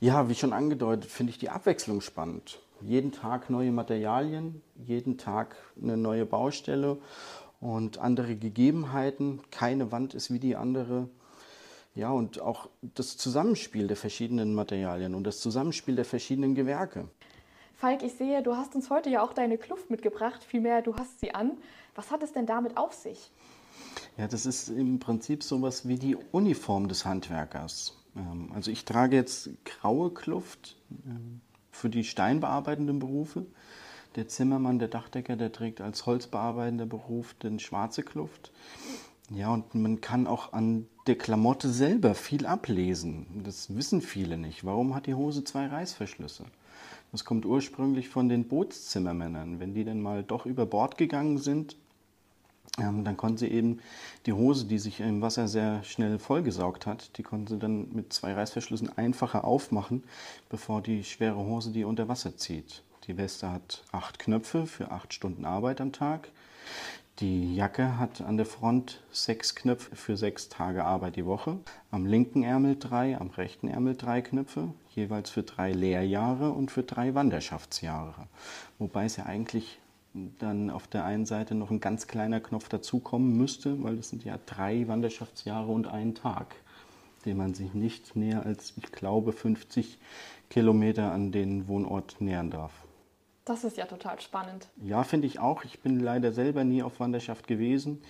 Ja, 0.00 0.28
wie 0.28 0.34
schon 0.34 0.52
angedeutet, 0.52 1.08
finde 1.08 1.30
ich 1.30 1.38
die 1.38 1.50
Abwechslung 1.50 2.00
spannend 2.00 2.58
jeden 2.84 3.12
Tag 3.12 3.50
neue 3.50 3.72
Materialien, 3.72 4.62
jeden 4.74 5.18
Tag 5.18 5.56
eine 5.80 5.96
neue 5.96 6.26
Baustelle 6.26 6.98
und 7.60 7.98
andere 7.98 8.36
Gegebenheiten. 8.36 9.40
Keine 9.50 9.92
Wand 9.92 10.14
ist 10.14 10.32
wie 10.32 10.38
die 10.38 10.56
andere. 10.56 11.08
Ja, 11.94 12.10
und 12.10 12.40
auch 12.40 12.68
das 12.80 13.16
Zusammenspiel 13.16 13.86
der 13.86 13.96
verschiedenen 13.96 14.54
Materialien 14.54 15.14
und 15.14 15.24
das 15.24 15.40
Zusammenspiel 15.40 15.94
der 15.94 16.06
verschiedenen 16.06 16.54
Gewerke. 16.54 17.08
Falk, 17.74 18.02
ich 18.02 18.14
sehe, 18.14 18.42
du 18.42 18.56
hast 18.56 18.74
uns 18.74 18.90
heute 18.90 19.10
ja 19.10 19.22
auch 19.22 19.32
deine 19.32 19.58
Kluft 19.58 19.90
mitgebracht, 19.90 20.42
vielmehr 20.44 20.82
du 20.82 20.94
hast 20.96 21.20
sie 21.20 21.34
an. 21.34 21.58
Was 21.94 22.10
hat 22.10 22.22
es 22.22 22.32
denn 22.32 22.46
damit 22.46 22.76
auf 22.76 22.94
sich? 22.94 23.30
Ja, 24.16 24.28
das 24.28 24.46
ist 24.46 24.68
im 24.68 24.98
Prinzip 24.98 25.42
sowas 25.42 25.88
wie 25.88 25.96
die 25.96 26.16
Uniform 26.16 26.88
des 26.88 27.04
Handwerkers. 27.04 27.96
Ähm, 28.16 28.50
also 28.54 28.70
ich 28.70 28.84
trage 28.84 29.16
jetzt 29.16 29.50
graue 29.64 30.10
Kluft, 30.10 30.76
ähm, 31.06 31.40
für 31.70 31.90
die 31.90 32.04
steinbearbeitenden 32.04 32.98
Berufe. 32.98 33.46
Der 34.14 34.28
Zimmermann, 34.28 34.78
der 34.78 34.88
Dachdecker, 34.88 35.36
der 35.36 35.52
trägt 35.52 35.80
als 35.80 36.04
holzbearbeitender 36.04 36.86
Beruf 36.86 37.34
den 37.34 37.58
schwarze 37.58 38.02
Kluft. 38.02 38.52
Ja, 39.30 39.52
und 39.52 39.74
man 39.74 40.02
kann 40.02 40.26
auch 40.26 40.52
an 40.52 40.86
der 41.06 41.16
Klamotte 41.16 41.70
selber 41.70 42.14
viel 42.14 42.44
ablesen. 42.44 43.42
Das 43.42 43.74
wissen 43.74 44.02
viele 44.02 44.36
nicht. 44.36 44.64
Warum 44.64 44.94
hat 44.94 45.06
die 45.06 45.14
Hose 45.14 45.42
zwei 45.44 45.66
Reißverschlüsse? 45.66 46.44
Das 47.10 47.24
kommt 47.24 47.46
ursprünglich 47.46 48.10
von 48.10 48.28
den 48.28 48.48
Bootszimmermännern. 48.48 49.58
Wenn 49.58 49.74
die 49.74 49.84
dann 49.84 50.02
mal 50.02 50.22
doch 50.22 50.44
über 50.44 50.66
Bord 50.66 50.98
gegangen 50.98 51.38
sind, 51.38 51.76
dann 52.82 53.16
konnten 53.16 53.38
sie 53.38 53.48
eben 53.48 53.80
die 54.26 54.32
Hose, 54.32 54.66
die 54.66 54.78
sich 54.78 55.00
im 55.00 55.22
Wasser 55.22 55.48
sehr 55.48 55.82
schnell 55.84 56.18
vollgesaugt 56.18 56.86
hat, 56.86 57.16
die 57.16 57.22
konnten 57.22 57.46
sie 57.46 57.58
dann 57.58 57.92
mit 57.92 58.12
zwei 58.12 58.34
Reißverschlüssen 58.34 58.96
einfacher 58.96 59.44
aufmachen, 59.44 60.04
bevor 60.48 60.82
die 60.82 61.04
schwere 61.04 61.38
Hose 61.38 61.70
die 61.70 61.84
unter 61.84 62.08
Wasser 62.08 62.36
zieht. 62.36 62.82
Die 63.06 63.16
Weste 63.16 63.50
hat 63.50 63.82
acht 63.90 64.18
Knöpfe 64.18 64.66
für 64.66 64.90
acht 64.90 65.12
Stunden 65.12 65.44
Arbeit 65.44 65.80
am 65.80 65.92
Tag. 65.92 66.28
Die 67.18 67.54
Jacke 67.54 67.98
hat 67.98 68.22
an 68.22 68.36
der 68.36 68.46
Front 68.46 69.02
sechs 69.10 69.54
Knöpfe 69.54 69.94
für 69.94 70.16
sechs 70.16 70.48
Tage 70.48 70.84
Arbeit 70.84 71.16
die 71.16 71.26
Woche. 71.26 71.58
Am 71.90 72.06
linken 72.06 72.42
Ärmel 72.42 72.76
drei, 72.78 73.18
am 73.18 73.28
rechten 73.28 73.68
Ärmel 73.68 73.96
drei 73.96 74.22
Knöpfe, 74.22 74.68
jeweils 74.94 75.30
für 75.30 75.42
drei 75.42 75.72
Lehrjahre 75.72 76.52
und 76.52 76.70
für 76.70 76.82
drei 76.84 77.14
Wanderschaftsjahre. 77.14 78.28
Wobei 78.78 79.04
es 79.04 79.16
ja 79.16 79.26
eigentlich 79.26 79.78
dann 80.14 80.70
auf 80.70 80.86
der 80.86 81.04
einen 81.04 81.26
Seite 81.26 81.54
noch 81.54 81.70
ein 81.70 81.80
ganz 81.80 82.06
kleiner 82.06 82.40
Knopf 82.40 82.68
dazukommen 82.68 83.36
müsste, 83.36 83.82
weil 83.82 83.98
es 83.98 84.10
sind 84.10 84.24
ja 84.24 84.38
drei 84.46 84.86
Wanderschaftsjahre 84.88 85.70
und 85.70 85.86
einen 85.86 86.14
Tag, 86.14 86.54
den 87.24 87.36
man 87.36 87.54
sich 87.54 87.72
nicht 87.74 88.14
näher 88.16 88.44
als, 88.44 88.74
ich 88.76 88.92
glaube, 88.92 89.32
50 89.32 89.98
Kilometer 90.50 91.12
an 91.12 91.32
den 91.32 91.66
Wohnort 91.68 92.20
nähern 92.20 92.50
darf. 92.50 92.72
Das 93.44 93.64
ist 93.64 93.76
ja 93.76 93.86
total 93.86 94.20
spannend. 94.20 94.68
Ja, 94.84 95.02
finde 95.02 95.26
ich 95.26 95.40
auch. 95.40 95.64
Ich 95.64 95.80
bin 95.80 95.98
leider 95.98 96.32
selber 96.32 96.62
nie 96.62 96.82
auf 96.82 97.00
Wanderschaft 97.00 97.48
gewesen. 97.48 98.00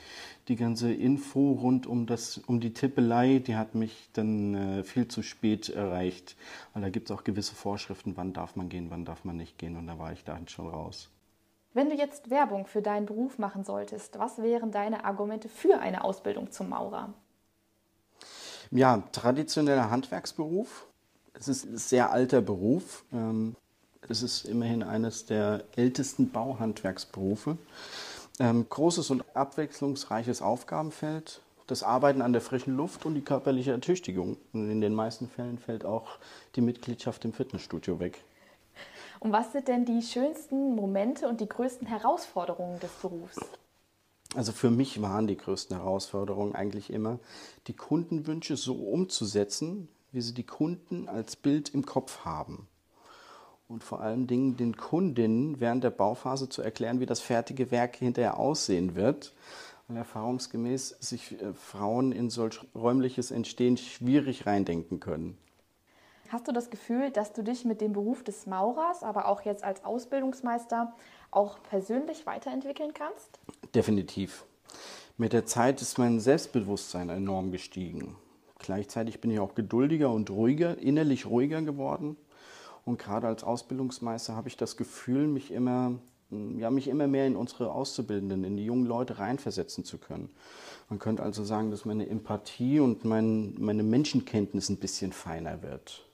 Die 0.49 0.57
ganze 0.57 0.93
Info 0.93 1.53
rund 1.53 1.87
um, 1.87 2.05
das, 2.05 2.37
um 2.37 2.61
die 2.61 2.75
Tippelei, 2.75 3.39
die 3.39 3.57
hat 3.57 3.75
mich 3.75 4.11
dann 4.13 4.55
äh, 4.55 4.85
viel 4.85 5.09
zu 5.09 5.23
spät 5.23 5.71
erreicht. 5.71 6.37
Weil 6.75 6.83
da 6.83 6.91
gibt 6.91 7.09
es 7.09 7.17
auch 7.17 7.25
gewisse 7.25 7.55
Vorschriften, 7.55 8.19
wann 8.19 8.35
darf 8.35 8.57
man 8.57 8.69
gehen, 8.69 8.91
wann 8.91 9.07
darf 9.07 9.25
man 9.25 9.37
nicht 9.39 9.57
gehen. 9.57 9.77
Und 9.77 9.87
da 9.87 9.99
war 9.99 10.13
ich 10.13 10.23
da 10.23 10.39
schon 10.49 10.69
raus. 10.69 11.09
Wenn 11.75 11.89
du 11.89 11.97
jetzt 11.97 12.29
Werbung 12.29 12.67
für 12.67 12.83
deinen 12.83 13.07
Beruf 13.07 13.39
machen 13.39 13.65
solltest, 13.65 14.19
was 14.19 14.43
wären 14.43 14.71
deine 14.73 15.05
Argumente 15.05 15.49
für 15.49 15.81
eine 15.81 16.05
Ausbildung 16.05 16.53
zum 16.53 16.69
Maurer? 16.69 17.15
Ja, 18.71 19.03
traditioneller 19.13 19.91
Handwerksberuf. 19.91 20.87
Es 21.33 21.49
ist 21.49 21.65
ein 21.65 21.79
sehr 21.79 22.11
alter 22.11 22.43
Beruf. 22.43 23.05
Ähm, 23.13 23.57
es 24.09 24.23
ist 24.23 24.45
immerhin 24.45 24.83
eines 24.83 25.25
der 25.25 25.65
ältesten 25.77 26.31
Bauhandwerksberufe. 26.31 27.57
Ähm, 28.39 28.67
großes 28.69 29.11
und 29.11 29.25
abwechslungsreiches 29.35 30.43
Aufgabenfeld, 30.43 31.41
das 31.67 31.83
Arbeiten 31.83 32.23
an 32.23 32.33
der 32.33 32.43
frischen 32.43 32.77
Luft 32.77 33.07
und 33.07 33.15
die 33.15 33.21
körperliche 33.23 33.73
Ertüchtigung. 33.73 34.37
Und 34.53 34.71
in 34.71 34.81
den 34.81 34.95
meisten 34.95 35.29
Fällen 35.29 35.59
fällt 35.59 35.85
auch 35.85 36.19
die 36.57 36.61
Mitgliedschaft 36.61 37.25
im 37.25 37.33
Fitnessstudio 37.33 37.99
weg. 37.99 38.23
Und 39.23 39.31
was 39.31 39.53
sind 39.53 39.69
denn 39.69 39.85
die 39.85 40.03
schönsten 40.03 40.75
Momente 40.75 41.29
und 41.29 41.41
die 41.41 41.49
größten 41.49 41.87
Herausforderungen 41.87 42.81
des 42.81 42.91
Berufs? 42.91 43.39
Also 44.35 44.51
für 44.51 44.69
mich 44.69 45.01
waren 45.01 45.29
die 45.29 45.37
größten 45.37 45.77
Herausforderungen 45.77 46.57
eigentlich 46.57 46.93
immer, 46.93 47.21
die 47.69 47.73
Kundenwünsche 47.73 48.57
so 48.57 48.75
umzusetzen, 48.75 49.87
wie 50.11 50.23
sie 50.23 50.35
die 50.35 50.43
Kunden 50.43 51.09
als 51.09 51.37
Bild 51.37 51.73
im 51.73 51.87
Kopf 51.87 52.25
haben. 52.25 52.67
Und 53.69 53.85
vor 53.85 54.01
allen 54.01 54.27
Dingen 54.27 54.57
den 54.57 54.77
Kundinnen 54.77 55.61
während 55.61 55.85
der 55.85 55.91
Bauphase 55.91 56.49
zu 56.49 56.61
erklären, 56.61 56.99
wie 56.99 57.07
das 57.07 57.21
fertige 57.21 57.71
Werk 57.71 57.95
hinterher 57.95 58.41
aussehen 58.41 58.97
wird. 58.97 59.35
Weil 59.87 59.99
erfahrungsgemäß 59.99 60.97
sich 60.99 61.41
äh, 61.41 61.55
Frauen 61.55 62.11
in 62.11 62.29
solch 62.29 62.59
räumliches 62.75 63.31
Entstehen 63.31 63.77
schwierig 63.77 64.47
reindenken 64.47 64.99
können. 64.99 65.39
Hast 66.33 66.49
du 66.49 66.53
das 66.53 66.71
Gefühl, 66.71 67.11
dass 67.11 67.35
du 67.35 67.43
dich 67.45 67.67
mit 67.67 67.83
dem 67.83 67.93
Beruf 67.93 68.25
des 68.25 68.47
Maurers, 68.47 69.03
aber 69.03 69.29
auch 69.29 69.43
jetzt 69.43 69.63
als 69.63 69.85
Ausbildungsmeister, 69.85 70.95
auch 71.31 71.63
persönlich 71.63 72.25
weiterentwickeln 72.25 72.95
kannst? 72.95 73.39
Definitiv. 73.75 74.47
Mit 75.19 75.35
der 75.35 75.45
Zeit 75.45 75.83
ist 75.83 75.99
mein 75.99 76.21
Selbstbewusstsein 76.21 77.11
enorm 77.11 77.51
gestiegen. 77.53 78.17
Gleichzeitig 78.59 79.21
bin 79.21 79.31
ich 79.31 79.41
auch 79.41 79.55
geduldiger 79.55 80.11
und 80.11 80.31
ruhiger, 80.31 80.79
innerlich 80.79 81.27
ruhiger 81.27 81.61
geworden. 81.61 82.17
Und 82.87 82.99
gerade 82.99 83.27
als 83.27 83.45
Ausbildungsmeister 83.45 84.35
habe 84.35 84.49
ich 84.49 84.57
das 84.57 84.79
Gefühl, 84.79 85.27
mich 85.27 85.51
immer, 85.51 85.99
ja, 86.31 86.71
mich 86.71 86.89
immer 86.89 87.09
mehr 87.09 87.27
in 87.27 87.37
unsere 87.37 87.71
Auszubildenden, 87.71 88.45
in 88.45 88.57
die 88.57 88.65
jungen 88.65 88.87
Leute 88.87 89.19
reinversetzen 89.19 89.85
zu 89.85 89.99
können. 89.99 90.31
Man 90.89 90.99
könnte 90.99 91.23
also 91.23 91.45
sagen, 91.45 91.71
dass 91.71 91.85
meine 91.85 92.09
Empathie 92.09 92.81
und 92.81 93.05
mein, 93.05 93.55
meine 93.59 93.83
Menschenkenntnis 93.83 94.71
ein 94.71 94.79
bisschen 94.79 95.13
feiner 95.13 95.61
wird. 95.61 96.07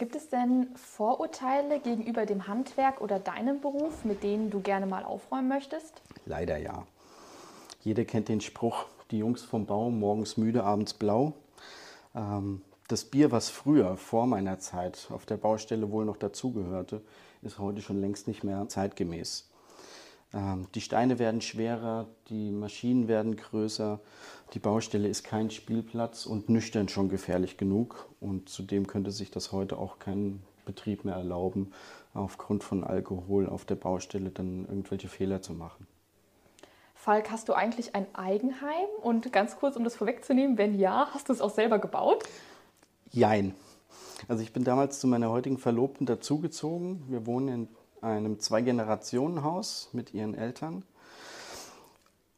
Gibt 0.00 0.16
es 0.16 0.30
denn 0.30 0.68
Vorurteile 0.76 1.78
gegenüber 1.78 2.24
dem 2.24 2.46
Handwerk 2.46 3.02
oder 3.02 3.18
deinem 3.18 3.60
Beruf, 3.60 4.02
mit 4.06 4.22
denen 4.22 4.48
du 4.48 4.60
gerne 4.60 4.86
mal 4.86 5.04
aufräumen 5.04 5.48
möchtest? 5.48 6.00
Leider 6.24 6.56
ja. 6.56 6.86
Jeder 7.82 8.06
kennt 8.06 8.30
den 8.30 8.40
Spruch, 8.40 8.86
die 9.10 9.18
Jungs 9.18 9.42
vom 9.42 9.66
Bau, 9.66 9.90
morgens 9.90 10.38
müde, 10.38 10.64
abends 10.64 10.94
blau. 10.94 11.34
Ähm, 12.14 12.62
das 12.88 13.04
Bier, 13.04 13.30
was 13.30 13.50
früher, 13.50 13.98
vor 13.98 14.26
meiner 14.26 14.58
Zeit, 14.58 15.06
auf 15.10 15.26
der 15.26 15.36
Baustelle 15.36 15.90
wohl 15.90 16.06
noch 16.06 16.16
dazugehörte, 16.16 17.02
ist 17.42 17.58
heute 17.58 17.82
schon 17.82 18.00
längst 18.00 18.26
nicht 18.26 18.42
mehr 18.42 18.66
zeitgemäß. 18.70 19.49
Ähm, 20.32 20.66
die 20.74 20.80
Steine 20.80 21.18
werden 21.18 21.40
schwerer, 21.40 22.06
die 22.28 22.50
Maschinen 22.50 23.08
werden 23.08 23.36
größer, 23.36 24.00
die 24.54 24.58
Baustelle 24.58 25.08
ist 25.08 25.24
kein 25.24 25.50
Spielplatz 25.50 26.26
und 26.26 26.48
nüchtern 26.48 26.88
schon 26.88 27.08
gefährlich 27.08 27.56
genug. 27.56 28.08
Und 28.20 28.48
zudem 28.48 28.86
könnte 28.86 29.10
sich 29.10 29.30
das 29.30 29.52
heute 29.52 29.78
auch 29.78 29.98
kein 29.98 30.42
Betrieb 30.64 31.04
mehr 31.04 31.16
erlauben, 31.16 31.72
aufgrund 32.14 32.64
von 32.64 32.84
Alkohol 32.84 33.48
auf 33.48 33.64
der 33.64 33.76
Baustelle 33.76 34.30
dann 34.30 34.66
irgendwelche 34.66 35.08
Fehler 35.08 35.42
zu 35.42 35.52
machen. 35.52 35.86
Falk, 36.94 37.30
hast 37.30 37.48
du 37.48 37.54
eigentlich 37.54 37.94
ein 37.94 38.06
Eigenheim? 38.14 38.88
Und 39.02 39.32
ganz 39.32 39.56
kurz, 39.56 39.76
um 39.76 39.84
das 39.84 39.96
vorwegzunehmen, 39.96 40.58
wenn 40.58 40.78
ja, 40.78 41.08
hast 41.12 41.28
du 41.28 41.32
es 41.32 41.40
auch 41.40 41.50
selber 41.50 41.78
gebaut? 41.78 42.24
Jein. 43.10 43.54
Also 44.28 44.42
ich 44.42 44.52
bin 44.52 44.64
damals 44.64 45.00
zu 45.00 45.06
meiner 45.06 45.30
heutigen 45.30 45.56
Verlobten 45.56 46.06
dazugezogen. 46.06 47.02
Wir 47.08 47.26
wohnen 47.26 47.48
in 47.48 47.68
einem 48.02 48.38
Zwei-Generationen-Haus 48.38 49.90
mit 49.92 50.14
ihren 50.14 50.34
Eltern. 50.34 50.84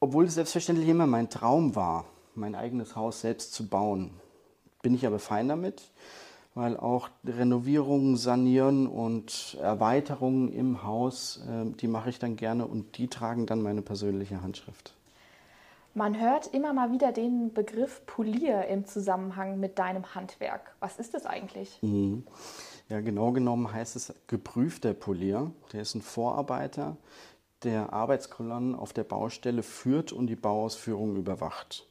Obwohl 0.01 0.25
es 0.25 0.35
selbstverständlich 0.35 0.89
immer 0.89 1.07
mein 1.07 1.31
Traum 1.31 1.77
war, 1.77 2.05
mein 2.35 2.55
eigenes 2.55 2.97
Haus 2.97 3.21
selbst 3.21 3.55
zu 3.55 3.69
bauen, 3.69 4.11
bin 4.83 4.95
ich 4.95 5.07
aber 5.07 5.19
fein 5.19 5.49
damit, 5.49 5.93
weil 6.55 6.77
auch 6.77 7.09
Renovierungen, 7.25 8.17
Sanieren 8.17 8.87
und 8.87 9.57
Erweiterungen 9.61 10.53
im 10.53 10.83
Haus, 10.83 11.41
äh, 11.49 11.71
die 11.77 11.89
mache 11.89 12.11
ich 12.11 12.19
dann 12.19 12.37
gerne 12.37 12.67
und 12.67 12.99
die 12.99 13.09
tragen 13.09 13.47
dann 13.47 13.63
meine 13.63 13.83
persönliche 13.83 14.43
Handschrift. 14.43 14.95
Man 15.95 16.19
hört 16.19 16.47
immer 16.55 16.73
mal 16.73 16.91
wieder 16.91 17.13
den 17.13 17.53
Begriff 17.53 18.07
Polier 18.07 18.67
im 18.67 18.87
Zusammenhang 18.87 19.61
mit 19.61 19.79
deinem 19.79 20.15
Handwerk. 20.15 20.75
Was 20.81 20.99
ist 20.99 21.13
das 21.13 21.27
eigentlich? 21.27 21.79
Mhm. 21.83 22.25
Ja, 22.89 23.01
genau 23.01 23.33
genommen 23.33 23.71
heißt 23.73 23.97
es 23.97 24.15
geprüfter 24.27 24.95
Polier. 24.95 25.51
Der 25.73 25.83
ist 25.83 25.95
ein 25.95 26.01
Vorarbeiter, 26.01 26.97
der 27.63 27.93
Arbeitskolonnen 27.93 28.75
auf 28.75 28.95
der 28.95 29.05
Baustelle 29.05 29.63
führt 29.63 30.13
und 30.13 30.29
die 30.29 30.37
Bauausführung 30.37 31.17
überwacht. 31.17 31.87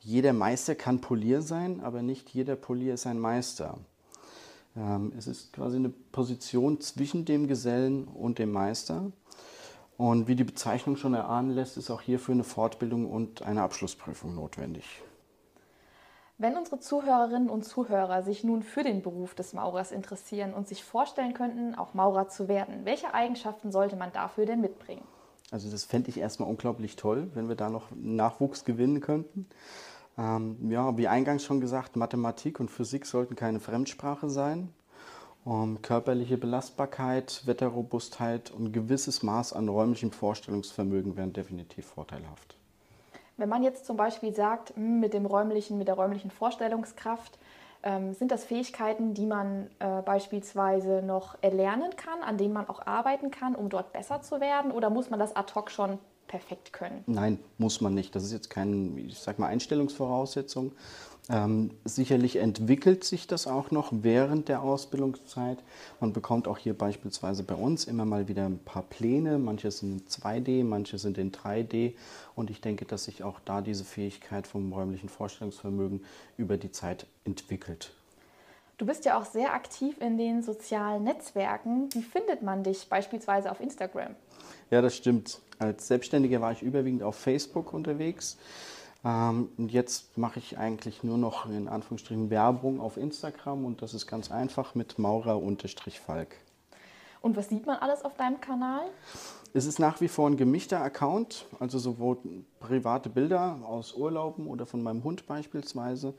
Jeder 0.00 0.32
Meister 0.32 0.76
kann 0.76 1.00
Polier 1.00 1.42
sein, 1.42 1.80
aber 1.80 2.02
nicht 2.02 2.30
jeder 2.30 2.54
Polier 2.54 2.94
ist 2.94 3.06
ein 3.06 3.18
Meister. 3.18 3.78
Ähm, 4.76 5.12
es 5.18 5.26
ist 5.26 5.52
quasi 5.52 5.76
eine 5.76 5.88
Position 5.88 6.80
zwischen 6.80 7.24
dem 7.24 7.48
Gesellen 7.48 8.06
und 8.06 8.38
dem 8.38 8.52
Meister. 8.52 9.10
Und 9.98 10.28
wie 10.28 10.36
die 10.36 10.44
Bezeichnung 10.44 10.96
schon 10.96 11.12
erahnen 11.12 11.50
lässt, 11.50 11.76
ist 11.76 11.90
auch 11.90 12.00
hierfür 12.00 12.32
eine 12.32 12.44
Fortbildung 12.44 13.10
und 13.10 13.42
eine 13.42 13.62
Abschlussprüfung 13.62 14.32
notwendig. 14.36 15.02
Wenn 16.38 16.56
unsere 16.56 16.78
Zuhörerinnen 16.78 17.50
und 17.50 17.64
Zuhörer 17.64 18.22
sich 18.22 18.44
nun 18.44 18.62
für 18.62 18.84
den 18.84 19.02
Beruf 19.02 19.34
des 19.34 19.54
Maurers 19.54 19.90
interessieren 19.90 20.54
und 20.54 20.68
sich 20.68 20.84
vorstellen 20.84 21.34
könnten, 21.34 21.74
auch 21.74 21.94
Maurer 21.94 22.28
zu 22.28 22.46
werden, 22.46 22.84
welche 22.84 23.12
Eigenschaften 23.12 23.72
sollte 23.72 23.96
man 23.96 24.12
dafür 24.12 24.46
denn 24.46 24.60
mitbringen? 24.60 25.02
Also 25.50 25.68
das 25.68 25.82
fände 25.82 26.10
ich 26.10 26.18
erstmal 26.18 26.48
unglaublich 26.48 26.94
toll, 26.94 27.32
wenn 27.34 27.48
wir 27.48 27.56
da 27.56 27.68
noch 27.68 27.88
Nachwuchs 27.96 28.64
gewinnen 28.64 29.00
könnten. 29.00 29.48
Ähm, 30.16 30.70
ja, 30.70 30.96
wie 30.96 31.08
eingangs 31.08 31.42
schon 31.42 31.60
gesagt, 31.60 31.96
Mathematik 31.96 32.60
und 32.60 32.70
Physik 32.70 33.04
sollten 33.04 33.34
keine 33.34 33.58
Fremdsprache 33.58 34.30
sein. 34.30 34.72
Um, 35.48 35.80
körperliche 35.80 36.36
Belastbarkeit, 36.36 37.46
Wetterrobustheit 37.46 38.50
und 38.50 38.70
gewisses 38.70 39.22
Maß 39.22 39.54
an 39.54 39.70
räumlichem 39.70 40.12
Vorstellungsvermögen 40.12 41.16
wären 41.16 41.32
definitiv 41.32 41.86
vorteilhaft. 41.86 42.58
Wenn 43.38 43.48
man 43.48 43.62
jetzt 43.62 43.86
zum 43.86 43.96
Beispiel 43.96 44.34
sagt, 44.34 44.76
hm, 44.76 45.00
mit, 45.00 45.14
dem 45.14 45.24
räumlichen, 45.24 45.78
mit 45.78 45.88
der 45.88 45.94
räumlichen 45.94 46.30
Vorstellungskraft, 46.30 47.38
ähm, 47.82 48.12
sind 48.12 48.30
das 48.30 48.44
Fähigkeiten, 48.44 49.14
die 49.14 49.24
man 49.24 49.70
äh, 49.78 50.02
beispielsweise 50.02 51.00
noch 51.00 51.38
erlernen 51.40 51.96
kann, 51.96 52.22
an 52.22 52.36
denen 52.36 52.52
man 52.52 52.68
auch 52.68 52.86
arbeiten 52.86 53.30
kann, 53.30 53.54
um 53.54 53.70
dort 53.70 53.94
besser 53.94 54.20
zu 54.20 54.42
werden? 54.42 54.70
Oder 54.70 54.90
muss 54.90 55.08
man 55.08 55.18
das 55.18 55.34
ad 55.34 55.54
hoc 55.54 55.70
schon 55.70 55.98
perfekt 56.28 56.72
können? 56.72 57.02
Nein, 57.06 57.40
muss 57.56 57.80
man 57.80 57.94
nicht. 57.94 58.14
Das 58.14 58.22
ist 58.22 58.32
jetzt 58.32 58.50
keine, 58.50 59.00
ich 59.00 59.18
sag 59.18 59.38
mal, 59.38 59.48
Einstellungsvoraussetzung. 59.48 60.72
Ähm, 61.30 61.72
sicherlich 61.84 62.36
entwickelt 62.36 63.04
sich 63.04 63.26
das 63.26 63.46
auch 63.46 63.70
noch 63.70 63.90
während 63.92 64.48
der 64.48 64.62
Ausbildungszeit. 64.62 65.58
Man 66.00 66.14
bekommt 66.14 66.48
auch 66.48 66.56
hier 66.56 66.72
beispielsweise 66.76 67.42
bei 67.42 67.54
uns 67.54 67.84
immer 67.84 68.06
mal 68.06 68.28
wieder 68.28 68.46
ein 68.46 68.58
paar 68.58 68.82
Pläne. 68.82 69.38
Manche 69.38 69.70
sind 69.70 70.00
in 70.00 70.06
2D, 70.06 70.64
manche 70.64 70.96
sind 70.96 71.18
in 71.18 71.30
3D. 71.30 71.94
Und 72.34 72.48
ich 72.48 72.62
denke, 72.62 72.86
dass 72.86 73.04
sich 73.04 73.24
auch 73.24 73.40
da 73.44 73.60
diese 73.60 73.84
Fähigkeit 73.84 74.46
vom 74.46 74.72
räumlichen 74.72 75.10
Vorstellungsvermögen 75.10 76.02
über 76.38 76.56
die 76.56 76.72
Zeit 76.72 77.06
entwickelt. 77.24 77.92
Du 78.78 78.86
bist 78.86 79.04
ja 79.04 79.18
auch 79.18 79.24
sehr 79.24 79.52
aktiv 79.52 79.96
in 80.00 80.16
den 80.16 80.42
sozialen 80.42 81.04
Netzwerken. 81.04 81.88
Wie 81.92 82.02
findet 82.02 82.42
man 82.42 82.62
dich 82.62 82.88
beispielsweise 82.88 83.50
auf 83.50 83.60
Instagram? 83.60 84.14
Ja, 84.70 84.80
das 84.80 84.96
stimmt. 84.96 85.40
Als 85.58 85.88
Selbstständiger 85.88 86.40
war 86.40 86.52
ich 86.52 86.62
überwiegend 86.62 87.02
auf 87.02 87.16
Facebook 87.16 87.72
unterwegs. 87.72 88.38
Ähm, 89.04 89.48
und 89.56 89.72
jetzt 89.72 90.18
mache 90.18 90.38
ich 90.38 90.58
eigentlich 90.58 91.04
nur 91.04 91.18
noch 91.18 91.48
in 91.48 91.68
Anführungsstrichen 91.68 92.30
Werbung 92.30 92.80
auf 92.80 92.96
Instagram 92.96 93.64
und 93.64 93.82
das 93.82 93.94
ist 93.94 94.06
ganz 94.06 94.30
einfach 94.30 94.74
mit 94.74 94.98
Maurer-Falk. 94.98 96.36
Und 97.20 97.36
was 97.36 97.48
sieht 97.48 97.66
man 97.66 97.76
alles 97.78 98.04
auf 98.04 98.16
deinem 98.16 98.40
Kanal? 98.40 98.82
Es 99.54 99.66
ist 99.66 99.78
nach 99.78 100.00
wie 100.00 100.08
vor 100.08 100.28
ein 100.28 100.36
gemischter 100.36 100.80
Account, 100.80 101.46
also 101.58 101.78
sowohl 101.78 102.18
private 102.60 103.08
Bilder 103.08 103.58
aus 103.64 103.94
Urlauben 103.94 104.46
oder 104.46 104.66
von 104.66 104.82
meinem 104.82 105.02
Hund 105.04 105.26
beispielsweise, 105.26 106.14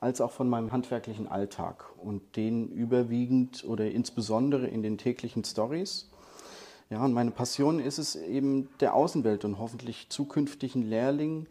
als 0.00 0.20
auch 0.20 0.30
von 0.30 0.48
meinem 0.48 0.72
handwerklichen 0.72 1.28
Alltag 1.28 1.84
und 1.98 2.36
den 2.36 2.70
überwiegend 2.70 3.64
oder 3.64 3.90
insbesondere 3.90 4.68
in 4.68 4.82
den 4.82 4.96
täglichen 4.96 5.44
Stories. 5.44 6.08
Ja, 6.90 7.04
und 7.04 7.12
meine 7.12 7.32
Passion 7.32 7.80
ist 7.80 7.98
es 7.98 8.16
eben 8.16 8.70
der 8.80 8.94
Außenwelt 8.94 9.44
und 9.44 9.58
hoffentlich 9.58 10.08
zukünftigen 10.08 10.82
Lehrlingen 10.82 11.46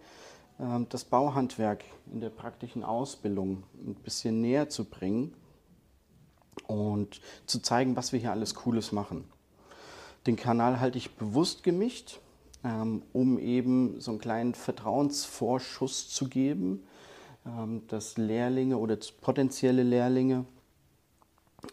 ähm, 0.59 0.87
das 0.89 1.03
Bauhandwerk 1.05 1.83
in 2.11 2.21
der 2.21 2.29
praktischen 2.29 2.83
Ausbildung 2.83 3.61
ein 3.75 3.93
bisschen 3.95 4.41
näher 4.41 4.69
zu 4.69 4.85
bringen 4.85 5.35
und 6.65 7.21
zu 7.45 7.59
zeigen, 7.59 7.95
was 7.95 8.13
wir 8.13 8.19
hier 8.19 8.31
alles 8.31 8.55
Cooles 8.55 8.91
machen. 8.91 9.25
Den 10.25 10.37
Kanal 10.37 10.79
halte 10.79 10.97
ich 10.97 11.11
bewusst 11.11 11.63
gemischt, 11.63 12.19
ähm, 12.63 13.03
um 13.13 13.37
eben 13.37 14.01
so 14.01 14.11
einen 14.11 14.19
kleinen 14.19 14.55
Vertrauensvorschuss 14.55 16.09
zu 16.09 16.29
geben, 16.29 16.83
ähm, 17.45 17.83
dass 17.89 18.17
Lehrlinge 18.17 18.77
oder 18.77 18.97
potenzielle 19.21 19.83
Lehrlinge 19.83 20.45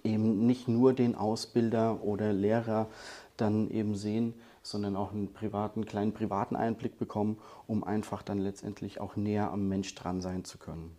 eben 0.02 0.46
nicht 0.46 0.68
nur 0.68 0.92
den 0.92 1.14
Ausbilder 1.14 2.02
oder 2.02 2.32
Lehrer 2.32 2.88
dann 3.36 3.70
eben 3.70 3.94
sehen, 3.94 4.34
sondern 4.62 4.96
auch 4.96 5.12
einen 5.12 5.32
privaten, 5.32 5.84
kleinen 5.84 6.12
privaten 6.12 6.56
Einblick 6.56 6.98
bekommen, 6.98 7.38
um 7.66 7.84
einfach 7.84 8.22
dann 8.22 8.38
letztendlich 8.38 9.00
auch 9.00 9.16
näher 9.16 9.50
am 9.50 9.68
Mensch 9.68 9.94
dran 9.94 10.20
sein 10.20 10.44
zu 10.44 10.58
können. 10.58 10.96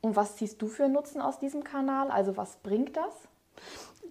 Und 0.00 0.16
was 0.16 0.36
ziehst 0.36 0.62
du 0.62 0.66
für 0.66 0.88
Nutzen 0.88 1.20
aus 1.20 1.38
diesem 1.38 1.62
Kanal? 1.62 2.10
Also 2.10 2.36
was 2.36 2.56
bringt 2.56 2.96
das? 2.96 3.14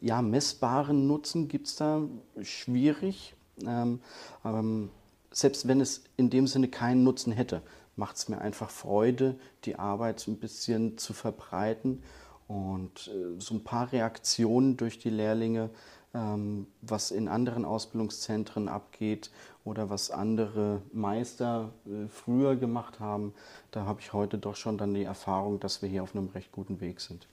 Ja, 0.01 0.21
messbaren 0.21 1.07
Nutzen 1.07 1.47
gibt 1.47 1.67
es 1.67 1.75
da 1.75 2.01
schwierig. 2.41 3.35
Ähm, 3.65 3.99
ähm, 4.45 4.89
selbst 5.31 5.67
wenn 5.67 5.81
es 5.81 6.03
in 6.15 6.29
dem 6.29 6.47
Sinne 6.47 6.67
keinen 6.67 7.03
Nutzen 7.03 7.33
hätte, 7.33 7.61
macht 7.95 8.15
es 8.15 8.29
mir 8.29 8.39
einfach 8.39 8.69
Freude, 8.69 9.37
die 9.65 9.77
Arbeit 9.77 10.25
ein 10.27 10.39
bisschen 10.39 10.97
zu 10.97 11.13
verbreiten 11.13 12.03
und 12.47 13.09
äh, 13.09 13.39
so 13.39 13.55
ein 13.55 13.63
paar 13.63 13.91
Reaktionen 13.91 14.77
durch 14.77 14.99
die 14.99 15.09
Lehrlinge 15.09 15.69
was 16.11 17.11
in 17.11 17.27
anderen 17.27 17.65
Ausbildungszentren 17.65 18.67
abgeht 18.67 19.29
oder 19.63 19.89
was 19.89 20.09
andere 20.09 20.81
Meister 20.91 21.69
äh, 21.85 22.07
früher 22.07 22.55
gemacht 22.55 22.99
haben, 22.99 23.33
da 23.71 23.85
habe 23.85 23.99
ich 24.01 24.13
heute 24.13 24.37
doch 24.37 24.55
schon 24.55 24.77
dann 24.77 24.93
die 24.93 25.03
Erfahrung, 25.03 25.59
dass 25.59 25.81
wir 25.81 25.89
hier 25.89 26.01
auf 26.01 26.15
einem 26.15 26.29
recht 26.29 26.51
guten 26.51 26.81
Weg 26.81 27.01
sind. 27.01 27.27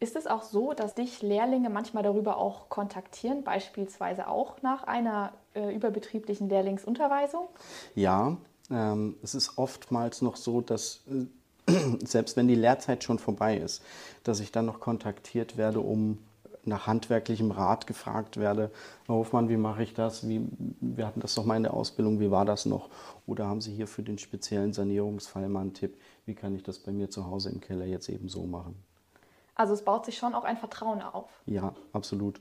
Ist 0.00 0.16
es 0.16 0.26
auch 0.26 0.42
so, 0.42 0.74
dass 0.74 0.94
dich 0.94 1.22
Lehrlinge 1.22 1.70
manchmal 1.70 2.02
darüber 2.02 2.36
auch 2.36 2.68
kontaktieren, 2.68 3.42
beispielsweise 3.42 4.28
auch 4.28 4.60
nach 4.62 4.84
einer 4.84 5.32
äh, 5.54 5.74
überbetrieblichen 5.74 6.48
Lehrlingsunterweisung? 6.48 7.48
Ja, 7.94 8.36
ähm, 8.70 9.16
es 9.22 9.34
ist 9.34 9.56
oftmals 9.56 10.20
noch 10.20 10.36
so, 10.36 10.60
dass 10.60 11.00
äh, 11.08 11.26
selbst 12.04 12.36
wenn 12.36 12.48
die 12.48 12.54
Lehrzeit 12.54 13.02
schon 13.02 13.18
vorbei 13.18 13.56
ist, 13.56 13.82
dass 14.24 14.40
ich 14.40 14.52
dann 14.52 14.66
noch 14.66 14.80
kontaktiert 14.80 15.56
werde, 15.56 15.80
um 15.80 16.18
nach 16.66 16.86
handwerklichem 16.86 17.50
Rat 17.50 17.86
gefragt 17.86 18.36
werde, 18.36 18.70
Herr 19.06 19.14
Hofmann, 19.14 19.48
wie 19.48 19.56
mache 19.56 19.82
ich 19.82 19.94
das? 19.94 20.28
Wie, 20.28 20.46
wir 20.80 21.06
hatten 21.06 21.20
das 21.20 21.34
doch 21.34 21.44
mal 21.44 21.56
in 21.56 21.62
der 21.62 21.74
Ausbildung, 21.74 22.20
wie 22.20 22.30
war 22.30 22.44
das 22.44 22.66
noch? 22.66 22.88
Oder 23.26 23.46
haben 23.46 23.60
Sie 23.60 23.72
hier 23.72 23.86
für 23.86 24.02
den 24.02 24.18
speziellen 24.18 24.72
Sanierungsfall 24.72 25.48
mal 25.48 25.60
einen 25.60 25.74
Tipp, 25.74 25.96
wie 26.26 26.34
kann 26.34 26.54
ich 26.54 26.62
das 26.62 26.78
bei 26.78 26.92
mir 26.92 27.10
zu 27.10 27.26
Hause 27.26 27.50
im 27.50 27.60
Keller 27.60 27.84
jetzt 27.84 28.08
eben 28.08 28.28
so 28.28 28.44
machen? 28.44 28.74
Also 29.54 29.72
es 29.74 29.84
baut 29.84 30.04
sich 30.04 30.16
schon 30.16 30.34
auch 30.34 30.44
ein 30.44 30.56
Vertrauen 30.56 31.00
auf. 31.00 31.30
Ja, 31.46 31.74
absolut. 31.92 32.40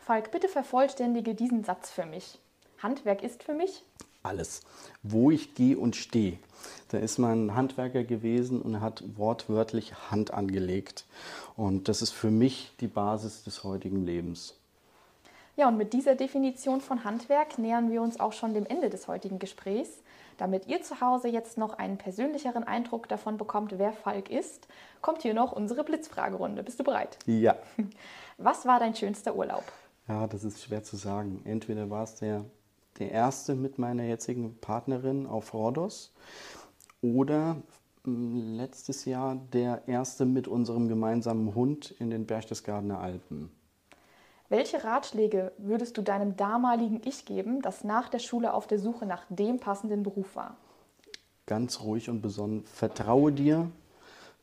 Falk, 0.00 0.30
bitte 0.30 0.48
vervollständige 0.48 1.34
diesen 1.34 1.64
Satz 1.64 1.90
für 1.90 2.06
mich. 2.06 2.38
Handwerk 2.82 3.22
ist 3.22 3.42
für 3.42 3.54
mich 3.54 3.84
alles. 4.24 4.62
Wo 5.02 5.30
ich 5.30 5.54
gehe 5.54 5.78
und 5.78 5.96
stehe. 5.96 6.38
Da 6.88 6.98
ist 6.98 7.18
man 7.18 7.54
Handwerker 7.54 8.04
gewesen 8.04 8.60
und 8.60 8.80
hat 8.80 9.04
wortwörtlich 9.16 10.10
Hand 10.10 10.32
angelegt. 10.32 11.04
Und 11.56 11.88
das 11.88 12.02
ist 12.02 12.12
für 12.12 12.30
mich 12.30 12.72
die 12.80 12.88
Basis 12.88 13.44
des 13.44 13.64
heutigen 13.64 14.04
Lebens. 14.04 14.54
Ja, 15.56 15.68
und 15.68 15.76
mit 15.76 15.92
dieser 15.92 16.16
Definition 16.16 16.80
von 16.80 17.04
Handwerk 17.04 17.58
nähern 17.58 17.90
wir 17.90 18.02
uns 18.02 18.18
auch 18.18 18.32
schon 18.32 18.54
dem 18.54 18.66
Ende 18.66 18.90
des 18.90 19.06
heutigen 19.06 19.38
Gesprächs. 19.38 20.02
Damit 20.36 20.66
ihr 20.66 20.82
zu 20.82 21.00
Hause 21.00 21.28
jetzt 21.28 21.58
noch 21.58 21.78
einen 21.78 21.96
persönlicheren 21.96 22.64
Eindruck 22.64 23.08
davon 23.08 23.36
bekommt, 23.36 23.78
wer 23.78 23.92
Falk 23.92 24.30
ist, 24.30 24.66
kommt 25.00 25.22
hier 25.22 25.32
noch 25.32 25.52
unsere 25.52 25.84
Blitzfragerunde. 25.84 26.64
Bist 26.64 26.80
du 26.80 26.84
bereit? 26.84 27.18
Ja. 27.26 27.56
Was 28.38 28.66
war 28.66 28.80
dein 28.80 28.96
schönster 28.96 29.36
Urlaub? 29.36 29.62
Ja, 30.08 30.26
das 30.26 30.42
ist 30.42 30.62
schwer 30.62 30.82
zu 30.82 30.96
sagen. 30.96 31.42
Entweder 31.44 31.88
war 31.88 32.02
es 32.02 32.16
der 32.16 32.44
der 32.98 33.10
erste 33.10 33.54
mit 33.54 33.78
meiner 33.78 34.04
jetzigen 34.04 34.56
Partnerin 34.60 35.26
auf 35.26 35.52
Rhodos 35.54 36.12
oder 37.02 37.56
hm, 38.04 38.56
letztes 38.56 39.04
Jahr 39.04 39.36
der 39.52 39.82
erste 39.86 40.26
mit 40.26 40.48
unserem 40.48 40.88
gemeinsamen 40.88 41.54
Hund 41.54 41.90
in 41.98 42.10
den 42.10 42.26
Berchtesgadener 42.26 43.00
Alpen. 43.00 43.50
Welche 44.48 44.84
Ratschläge 44.84 45.52
würdest 45.56 45.96
du 45.96 46.02
deinem 46.02 46.36
damaligen 46.36 47.00
Ich 47.04 47.24
geben, 47.24 47.62
das 47.62 47.82
nach 47.82 48.08
der 48.08 48.18
Schule 48.18 48.52
auf 48.52 48.66
der 48.66 48.78
Suche 48.78 49.06
nach 49.06 49.24
dem 49.28 49.58
passenden 49.58 50.02
Beruf 50.02 50.36
war? 50.36 50.56
Ganz 51.46 51.80
ruhig 51.80 52.08
und 52.08 52.20
besonnen. 52.20 52.64
Vertraue 52.64 53.32
dir, 53.32 53.70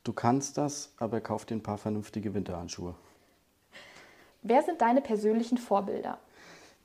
du 0.03 0.11
kannst 0.11 0.57
das, 0.57 0.93
aber 0.97 1.21
kauf 1.21 1.45
dir 1.45 1.55
ein 1.55 1.63
paar 1.63 1.77
vernünftige 1.77 2.33
Winterhandschuhe. 2.33 2.95
Wer 4.41 4.63
sind 4.63 4.81
deine 4.81 5.01
persönlichen 5.01 5.57
Vorbilder? 5.57 6.17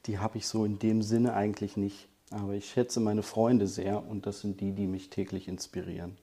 Die 0.07 0.19
habe 0.19 0.39
ich 0.39 0.47
so 0.47 0.65
in 0.65 0.79
dem 0.79 1.03
Sinne 1.03 1.35
eigentlich 1.35 1.77
nicht. 1.77 2.09
Aber 2.31 2.55
ich 2.55 2.69
schätze 2.69 3.01
meine 3.01 3.23
Freunde 3.23 3.67
sehr 3.67 4.05
und 4.05 4.27
das 4.27 4.41
sind 4.41 4.61
die, 4.61 4.73
die 4.73 4.87
mich 4.87 5.11
täglich 5.11 5.47
inspirieren. 5.47 6.17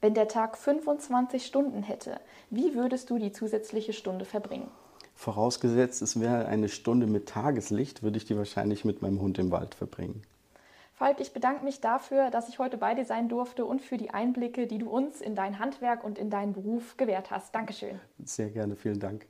Wenn 0.00 0.14
der 0.14 0.28
Tag 0.28 0.56
25 0.56 1.44
Stunden 1.44 1.82
hätte, 1.82 2.20
wie 2.50 2.74
würdest 2.74 3.10
du 3.10 3.18
die 3.18 3.32
zusätzliche 3.32 3.92
Stunde 3.92 4.24
verbringen? 4.24 4.68
Vorausgesetzt, 5.14 6.02
es 6.02 6.20
wäre 6.20 6.46
eine 6.46 6.68
Stunde 6.68 7.06
mit 7.06 7.28
Tageslicht, 7.28 8.02
würde 8.02 8.16
ich 8.16 8.24
die 8.24 8.36
wahrscheinlich 8.36 8.84
mit 8.84 9.02
meinem 9.02 9.20
Hund 9.20 9.38
im 9.38 9.50
Wald 9.50 9.74
verbringen. 9.74 10.22
Falk, 10.94 11.20
ich 11.20 11.32
bedanke 11.32 11.64
mich 11.64 11.80
dafür, 11.80 12.30
dass 12.30 12.48
ich 12.48 12.58
heute 12.58 12.78
bei 12.78 12.94
dir 12.94 13.04
sein 13.04 13.28
durfte 13.28 13.64
und 13.64 13.82
für 13.82 13.96
die 13.96 14.10
Einblicke, 14.10 14.66
die 14.66 14.78
du 14.78 14.88
uns 14.88 15.20
in 15.20 15.34
dein 15.34 15.58
Handwerk 15.58 16.04
und 16.04 16.18
in 16.18 16.30
deinen 16.30 16.52
Beruf 16.52 16.96
gewährt 16.96 17.30
hast. 17.30 17.54
Dankeschön. 17.54 18.00
Sehr 18.24 18.50
gerne, 18.50 18.76
vielen 18.76 19.00
Dank. 19.00 19.26